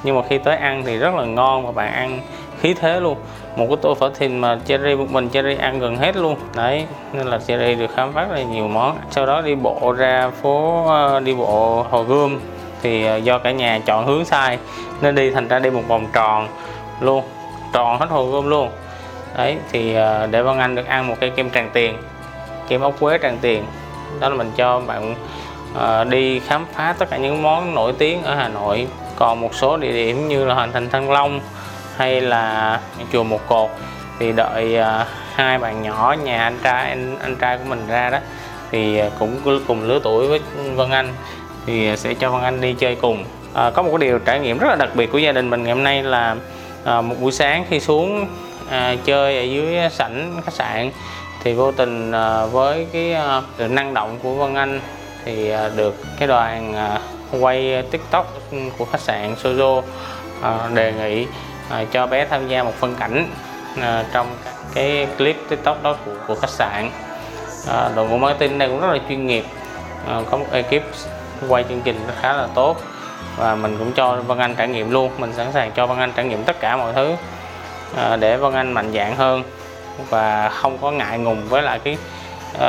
Nhưng 0.04 0.16
mà 0.16 0.22
khi 0.30 0.38
tới 0.38 0.58
ăn 0.58 0.84
thì 0.86 0.98
rất 0.98 1.16
là 1.16 1.26
ngon 1.26 1.66
và 1.66 1.72
bạn 1.72 1.94
ăn 1.94 2.20
khí 2.62 2.74
thế 2.74 3.00
luôn. 3.00 3.18
Một 3.56 3.66
cái 3.68 3.78
tô 3.82 3.94
phở 3.94 4.10
thìn 4.10 4.40
mà 4.40 4.60
Cherry 4.66 4.96
một 4.96 5.06
mình 5.12 5.30
Cherry 5.30 5.56
ăn 5.56 5.80
gần 5.80 5.96
hết 5.96 6.16
luôn. 6.16 6.36
Đấy 6.56 6.86
nên 7.14 7.28
là 7.28 7.40
Cherry 7.48 7.76
được 7.76 7.92
khám 7.96 8.14
phá 8.14 8.22
rất 8.22 8.36
là 8.36 8.44
nhiều 8.44 8.68
món. 8.68 8.98
Sau 9.12 9.26
đó 9.26 9.42
đi 9.42 9.56
bộ 9.56 9.96
ra 9.98 10.30
phố 10.42 10.86
ờ, 10.88 11.20
đi 11.20 11.34
bộ 11.34 11.86
Hồ 11.90 12.04
Gươm. 12.04 12.40
Thì 12.82 13.22
do 13.24 13.38
cả 13.38 13.52
nhà 13.52 13.80
chọn 13.86 14.06
hướng 14.06 14.26
sai 14.26 14.58
nên 15.02 15.16
đi 15.16 15.32
thành 15.32 15.48
ra 15.48 15.60
đi 15.60 15.70
một 15.70 15.82
vòng 15.88 16.08
tròn 16.14 16.48
luôn. 17.00 17.24
Tròn 17.74 18.00
hết 18.00 18.10
hồ 18.10 18.26
gươm 18.26 18.50
luôn. 18.50 18.70
Đấy 19.38 19.58
thì 19.72 19.94
để 20.32 20.42
Văn 20.42 20.60
Anh 20.60 20.76
được 20.76 20.88
ăn 20.88 21.08
một 21.08 21.16
cây 21.20 21.30
kem 21.30 21.50
tràng 21.50 21.70
tiền 21.74 21.98
kem 22.68 22.82
ốc 22.82 22.94
quế 23.00 23.18
tràng 23.22 23.38
tiền 23.42 23.64
đó 24.20 24.30
là 24.30 24.36
mình 24.36 24.52
cho 24.56 24.80
bạn 24.80 25.16
uh, 25.74 26.08
đi 26.08 26.40
khám 26.40 26.66
phá 26.74 26.96
tất 27.00 27.10
cả 27.10 27.18
những 27.18 27.44
món 27.44 27.76
nổi 27.76 27.94
tiếng 27.98 28.24
ở 28.24 28.36
Hà 28.36 28.48
Nội. 28.48 28.88
Còn 29.16 29.42
một 29.42 29.56
số 29.56 29.78
địa 29.78 29.92
điểm 29.92 30.28
như 30.28 30.46
là 30.46 30.54
Hoàng 30.54 30.72
thành 30.72 30.90
Thăng 30.90 31.12
Long 31.12 31.40
hay 31.98 32.22
là 32.22 32.80
chùa 33.12 33.24
Một 33.24 33.48
Cột 33.48 33.70
thì 34.20 34.32
đợi 34.32 34.76
ờ, 34.76 35.06
hai 35.36 35.58
bạn 35.58 35.82
nhỏ 35.82 36.16
nhà 36.24 36.44
anh 36.44 36.58
trai 36.64 36.90
anh, 36.90 37.18
anh 37.22 37.36
trai 37.36 37.58
của 37.58 37.64
mình 37.68 37.88
ra 37.88 38.10
đó 38.10 38.18
thì 38.72 38.98
ờ, 38.98 39.10
cũng 39.20 39.60
cùng 39.68 39.84
lứa 39.84 40.00
tuổi 40.04 40.28
với 40.28 40.40
Vân 40.76 40.92
Anh 40.92 41.14
thì 41.66 41.98
sẽ 41.98 42.14
cho 42.14 42.32
Văn 42.32 42.44
Anh 42.44 42.62
đi 42.62 42.74
chơi 42.74 42.96
cùng. 42.96 43.26
À, 43.54 43.72
có 43.72 43.82
một 43.82 43.90
cái 43.92 44.08
điều 44.08 44.20
trải 44.20 44.40
nghiệm 44.40 44.58
rất 44.58 44.68
là 44.70 44.76
đặc 44.76 44.90
biệt 44.96 45.12
của 45.12 45.18
gia 45.18 45.32
đình 45.32 45.50
mình 45.50 45.64
ngày 45.64 45.74
hôm 45.74 45.84
nay 45.84 46.04
là 46.04 46.36
à, 46.84 47.02
một 47.02 47.16
buổi 47.20 47.32
sáng 47.32 47.66
khi 47.70 47.80
xuống 47.80 48.28
à, 48.70 48.96
chơi 49.06 49.38
ở 49.38 49.44
dưới 49.44 49.90
sảnh 49.92 50.42
khách 50.46 50.54
sạn 50.54 50.92
thì 51.46 51.54
vô 51.54 51.72
tình 51.72 52.12
à, 52.12 52.46
với 52.46 52.88
cái 52.94 53.14
à, 53.14 53.42
năng 53.58 53.94
động 53.94 54.20
của 54.24 54.34
Văn 54.34 54.56
Anh 54.56 54.82
thì 55.26 55.50
à, 55.50 55.70
được 55.76 55.96
cái 56.20 56.28
đoàn 56.28 56.74
à, 56.74 57.00
quay 57.40 57.84
tiktok 57.92 58.34
của 58.78 58.86
khách 58.86 59.02
sạn 59.02 59.36
Sozo 59.44 59.82
đề 60.74 60.94
nghị 60.94 61.28
cho 61.92 62.08
bé 62.08 62.26
tham 62.26 62.48
gia 62.48 62.64
một 62.64 62.74
phân 62.80 62.96
cảnh 62.96 63.28
trong 64.14 64.28
cái 64.74 65.08
clip 65.18 65.36
tiktok 65.50 65.84
đó 65.84 65.96
của, 66.06 66.12
của 66.28 66.36
khách 66.36 66.50
sạn. 66.50 66.92
Đội 67.96 68.10
ngũ 68.10 68.18
marketing 68.18 68.58
đây 68.58 68.70
cũng 68.70 68.82
rất 68.82 68.88
là 68.92 69.00
chuyên 69.10 69.28
nghiệp 69.28 69.46
có 70.32 70.38
một 70.38 70.46
ekip 70.52 70.84
quay 71.48 71.66
chương 71.70 71.82
trình 71.82 72.08
khá 72.22 72.34
là 72.34 72.48
tốt 72.56 72.78
và 73.38 73.56
mình 73.56 73.78
cũng 73.80 73.92
cho 73.92 74.16
Vân 74.16 74.38
Anh 74.38 74.56
trải 74.56 74.68
nghiệm 74.68 74.92
luôn. 74.92 75.12
Mình 75.18 75.34
sẵn 75.34 75.48
sàng 75.54 75.72
cho 75.72 75.88
Vân 75.88 75.98
Anh 75.98 76.12
trải 76.16 76.26
nghiệm 76.26 76.44
tất 76.44 76.60
cả 76.60 76.78
mọi 76.78 76.94
thứ 76.94 77.16
để 78.20 78.38
Vân 78.38 78.54
Anh 78.54 78.72
mạnh 78.72 78.92
dạng 78.94 79.16
hơn 79.16 79.44
và 80.10 80.50
không 80.50 80.78
có 80.82 80.92
ngại 80.92 81.18
ngùng 81.18 81.48
với 81.50 81.62
lại 81.62 81.80
cái 81.80 81.98
uh, 82.54 82.60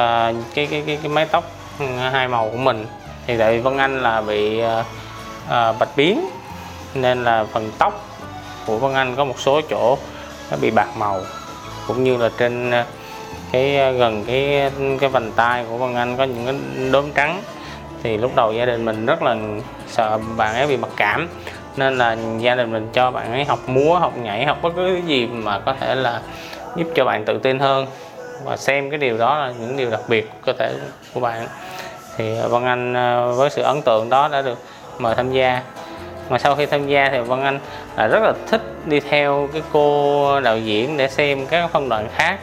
cái, 0.55 0.67
cái 0.71 0.83
cái 0.87 0.99
cái 1.03 1.09
mái 1.09 1.27
tóc 1.27 1.45
ừ, 1.79 1.87
hai 2.13 2.29
màu 2.29 2.49
của 2.51 2.59
mình. 2.59 2.87
Thì 3.27 3.39
tại 3.39 3.53
vì 3.53 3.59
Vân 3.59 3.79
Anh 3.79 4.03
là 4.03 4.21
bị 4.21 4.63
uh, 4.65 5.79
bạch 5.79 5.97
biến 5.97 6.29
nên 6.95 7.25
là 7.25 7.45
phần 7.53 7.71
tóc 7.79 8.09
của 8.67 8.79
Vân 8.79 8.95
Anh 8.95 9.17
có 9.17 9.25
một 9.25 9.41
số 9.41 9.61
chỗ 9.61 9.99
nó 10.51 10.57
bị 10.61 10.71
bạc 10.71 10.89
màu 10.97 11.21
cũng 11.87 12.05
như 12.05 12.17
là 12.17 12.31
trên 12.39 12.73
cái 13.53 13.93
gần 13.93 14.25
cái 14.27 14.71
cái 15.01 15.09
vành 15.09 15.33
tay 15.33 15.65
của 15.69 15.77
Vân 15.77 15.95
Anh 15.95 16.17
có 16.17 16.25
những 16.25 16.45
cái 16.47 16.55
đốm 16.91 17.13
trắng. 17.13 17.43
Thì 18.03 18.17
lúc 18.17 18.37
đầu 18.37 18.53
gia 18.53 18.65
đình 18.65 18.85
mình 18.85 19.07
rất 19.07 19.23
là 19.23 19.37
sợ 19.87 20.19
bạn 20.37 20.55
ấy 20.55 20.67
bị 20.67 20.77
mặc 20.77 20.91
cảm 20.97 21.29
nên 21.77 21.99
là 21.99 22.17
gia 22.39 22.55
đình 22.55 22.73
mình 22.73 22.89
cho 22.93 23.11
bạn 23.11 23.33
ấy 23.33 23.45
học 23.45 23.59
múa 23.69 23.99
học 23.99 24.17
nhảy 24.17 24.45
học 24.45 24.59
bất 24.63 24.73
cứ 24.77 25.01
gì 25.07 25.27
mà 25.27 25.59
có 25.59 25.75
thể 25.81 25.95
là 25.95 26.21
giúp 26.77 26.87
cho 26.95 27.05
bạn 27.05 27.25
tự 27.25 27.39
tin 27.39 27.59
hơn 27.59 27.87
và 28.45 28.57
xem 28.57 28.91
cái 28.91 28.99
điều 28.99 29.19
đó 29.19 29.39
là 29.39 29.53
những 29.61 29.77
điều 29.77 29.91
đặc 29.91 30.01
biệt 30.09 30.31
của 30.31 30.39
cơ 30.45 30.53
thể 30.53 30.75
của 31.15 31.21
bạn. 31.21 31.47
Thì 32.17 32.39
à, 32.39 32.49
Văn 32.49 32.65
Anh 32.65 32.95
à, 32.97 33.27
với 33.27 33.51
sự 33.51 33.63
ấn 33.63 33.83
tượng 33.83 34.11
đó 34.11 34.29
đã 34.29 34.43
được 34.43 34.59
mời 34.99 35.15
tham 35.15 35.33
gia. 35.33 35.63
Mà 36.29 36.39
sau 36.39 36.55
khi 36.55 36.67
tham 36.67 36.87
gia 36.87 37.09
thì 37.11 37.19
Văn 37.19 37.43
Anh 37.43 37.59
là 37.97 38.07
rất 38.07 38.23
là 38.23 38.33
thích 38.47 38.63
đi 38.85 39.01
theo 39.01 39.49
cái 39.53 39.63
cô 39.73 40.41
đạo 40.41 40.59
diễn 40.59 40.97
để 40.97 41.09
xem 41.09 41.47
các 41.47 41.71
phân 41.73 41.89
đoạn 41.89 42.09
khác 42.15 42.39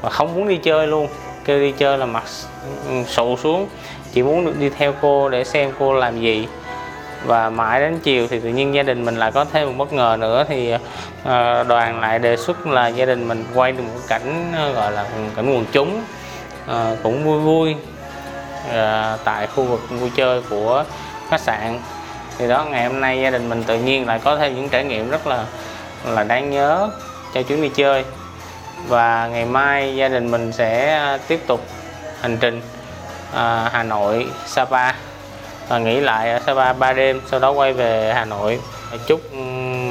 và 0.00 0.10
không 0.10 0.34
muốn 0.34 0.48
đi 0.48 0.56
chơi 0.56 0.86
luôn. 0.86 1.08
Kêu 1.44 1.60
đi 1.60 1.72
chơi 1.72 1.98
là 1.98 2.06
mặt 2.06 2.24
ừ, 2.88 2.94
sụ 3.06 3.36
xuống, 3.36 3.68
chỉ 4.12 4.22
muốn 4.22 4.46
được 4.46 4.54
đi 4.58 4.70
theo 4.70 4.94
cô 5.00 5.28
để 5.28 5.44
xem 5.44 5.72
cô 5.78 5.92
làm 5.92 6.20
gì 6.20 6.48
và 7.24 7.50
mãi 7.50 7.80
đến 7.80 7.98
chiều 8.02 8.26
thì 8.28 8.40
tự 8.40 8.48
nhiên 8.48 8.74
gia 8.74 8.82
đình 8.82 9.04
mình 9.04 9.16
lại 9.16 9.32
có 9.32 9.44
thêm 9.44 9.68
một 9.68 9.74
bất 9.78 9.92
ngờ 9.92 10.16
nữa 10.20 10.44
thì 10.48 10.74
ờ, 11.24 11.64
đoàn 11.64 12.00
lại 12.00 12.18
đề 12.18 12.36
xuất 12.36 12.66
là 12.66 12.88
gia 12.88 13.06
đình 13.06 13.28
mình 13.28 13.44
quay 13.54 13.72
được 13.72 13.82
một 13.82 14.00
cảnh 14.08 14.52
ờ, 14.56 14.72
gọi 14.72 14.92
là 14.92 15.04
cảnh 15.36 15.54
quần 15.54 15.64
chúng 15.72 16.02
ờ, 16.66 16.96
cũng 17.02 17.24
vui 17.24 17.40
vui 17.40 17.76
tại 19.24 19.46
khu 19.46 19.64
vực 19.64 19.80
vui 19.90 20.10
chơi 20.16 20.42
của 20.50 20.84
khách 21.30 21.40
sạn. 21.40 21.80
Thì 22.38 22.48
đó 22.48 22.64
ngày 22.64 22.86
hôm 22.86 23.00
nay 23.00 23.20
gia 23.20 23.30
đình 23.30 23.48
mình 23.48 23.64
tự 23.64 23.78
nhiên 23.78 24.06
lại 24.06 24.20
có 24.24 24.36
thêm 24.36 24.54
những 24.54 24.68
trải 24.68 24.84
nghiệm 24.84 25.10
rất 25.10 25.26
là 25.26 25.44
là 26.06 26.24
đáng 26.24 26.50
nhớ 26.50 26.90
cho 27.34 27.42
chuyến 27.42 27.62
đi 27.62 27.68
chơi. 27.68 28.04
Và 28.88 29.28
ngày 29.32 29.44
mai 29.44 29.96
gia 29.96 30.08
đình 30.08 30.30
mình 30.30 30.52
sẽ 30.52 31.18
tiếp 31.28 31.40
tục 31.46 31.60
hành 32.20 32.36
trình 32.40 32.60
à, 33.34 33.70
Hà 33.72 33.82
Nội 33.82 34.26
Sapa 34.46 34.92
và 35.68 35.78
nghỉ 35.78 36.00
lại 36.00 36.32
ở 36.32 36.38
Sapa 36.46 36.72
3 36.72 36.92
đêm 36.92 37.20
sau 37.26 37.40
đó 37.40 37.50
quay 37.50 37.72
về 37.72 38.12
Hà 38.14 38.24
Nội. 38.24 38.60
Chúc 39.06 39.20
ừ, 39.32 39.38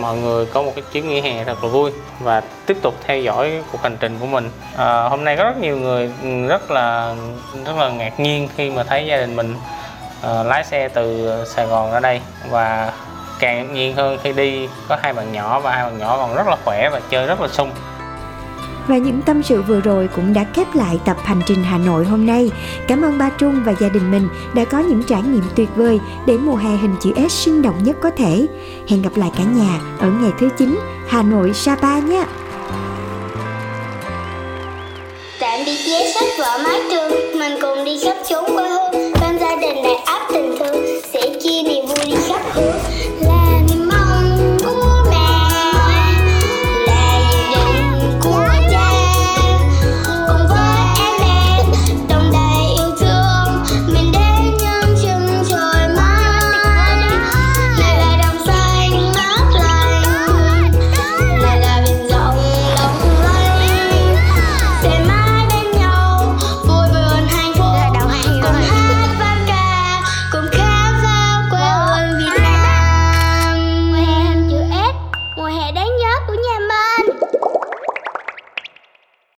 mọi 0.02 0.18
người 0.18 0.46
có 0.46 0.62
một 0.62 0.72
cái 0.76 0.84
chuyến 0.92 1.10
nghỉ 1.10 1.22
hè 1.22 1.44
thật 1.44 1.64
là 1.64 1.70
vui 1.70 1.92
và 2.20 2.42
tiếp 2.66 2.78
tục 2.82 2.96
theo 3.04 3.18
dõi 3.18 3.64
cuộc 3.72 3.82
hành 3.84 3.98
trình 4.00 4.18
của 4.20 4.26
mình. 4.26 4.50
À, 4.78 5.04
hôm 5.04 5.24
nay 5.24 5.38
có 5.38 5.44
rất 5.44 5.58
nhiều 5.58 5.78
người 5.78 6.12
ừ, 6.24 6.48
rất 6.48 6.72
là 6.72 7.16
rất 7.66 7.78
là 7.78 7.90
ngạc 7.90 8.20
nhiên 8.20 8.50
khi 8.56 8.70
mà 8.70 8.84
thấy 8.84 9.06
gia 9.06 9.18
đình 9.18 9.36
mình 9.36 9.56
uh, 10.20 10.46
lái 10.46 10.64
xe 10.64 10.88
từ 10.88 11.32
Sài 11.46 11.66
Gòn 11.66 11.92
ra 11.92 12.00
đây. 12.00 12.22
Và 12.50 12.92
càng 13.40 13.58
ngạc 13.58 13.74
nhiên 13.74 13.96
hơn 13.96 14.18
khi 14.24 14.34
đi 14.34 14.70
có 14.88 14.98
hai 15.02 15.14
bạn 15.14 15.32
nhỏ 15.32 15.60
và 15.60 15.72
hai 15.72 15.84
bạn 15.84 15.98
nhỏ 15.98 16.18
còn 16.18 16.36
rất 16.36 16.48
là 16.48 16.56
khỏe 16.66 16.90
và 16.90 17.02
chơi 17.10 17.28
rất 17.28 17.42
là 17.42 17.48
sung. 17.48 17.72
Và 18.88 18.98
những 18.98 19.22
tâm 19.22 19.44
sự 19.44 19.62
vừa 19.62 19.82
rồi 19.82 20.10
cũng 20.16 20.34
đã 20.34 20.46
khép 20.54 20.76
lại 20.76 21.00
tập 21.06 21.18
hành 21.24 21.42
trình 21.46 21.64
Hà 21.64 21.78
Nội 21.78 22.06
hôm 22.06 22.26
nay. 22.26 22.52
Cảm 22.88 23.02
ơn 23.02 23.18
ba 23.18 23.30
Trung 23.30 23.64
và 23.66 23.74
gia 23.80 23.90
đình 23.90 24.12
mình 24.12 24.30
đã 24.54 24.66
có 24.66 24.80
những 24.80 25.04
trải 25.04 25.22
nghiệm 25.22 25.44
tuyệt 25.56 25.70
vời 25.76 26.00
để 26.26 26.38
mùa 26.38 26.56
hè 26.56 26.70
hình 26.70 26.96
chữ 27.00 27.12
S 27.30 27.32
sinh 27.32 27.62
động 27.62 27.84
nhất 27.84 27.98
có 28.02 28.10
thể. 28.18 28.48
Hẹn 28.88 29.02
gặp 29.02 29.12
lại 29.16 29.32
cả 29.38 29.44
nhà 29.44 29.80
ở 30.00 30.10
ngày 30.22 30.32
thứ 30.40 30.50
9 30.58 30.80
Hà 31.08 31.24
Nội 31.24 31.54
Sapa 31.54 32.00
nhé. 32.00 32.24
Tạm 35.40 35.60
biệt 35.66 35.78
giấy 35.86 36.12
sách 36.14 36.30
vở 36.40 36.60
mái 36.64 36.80
trường, 36.92 37.40
mình 37.40 37.58
cùng 37.62 37.86
đi 37.86 38.00
khắp 38.06 38.16
chốn 38.30 38.46
quê 38.56 38.70
hương, 38.70 39.14
bên 39.22 39.40
gia 39.40 39.56
đình 39.56 39.84
đầy 39.84 39.96
áp 39.96 40.28
tình 40.34 40.56
thương, 40.60 40.86
sẽ 41.14 41.22
chia 41.44 41.62
niềm 41.64 41.86
vui 41.86 42.06
đi 42.06 42.16
khắp 42.28 42.42
hướng. 42.54 42.97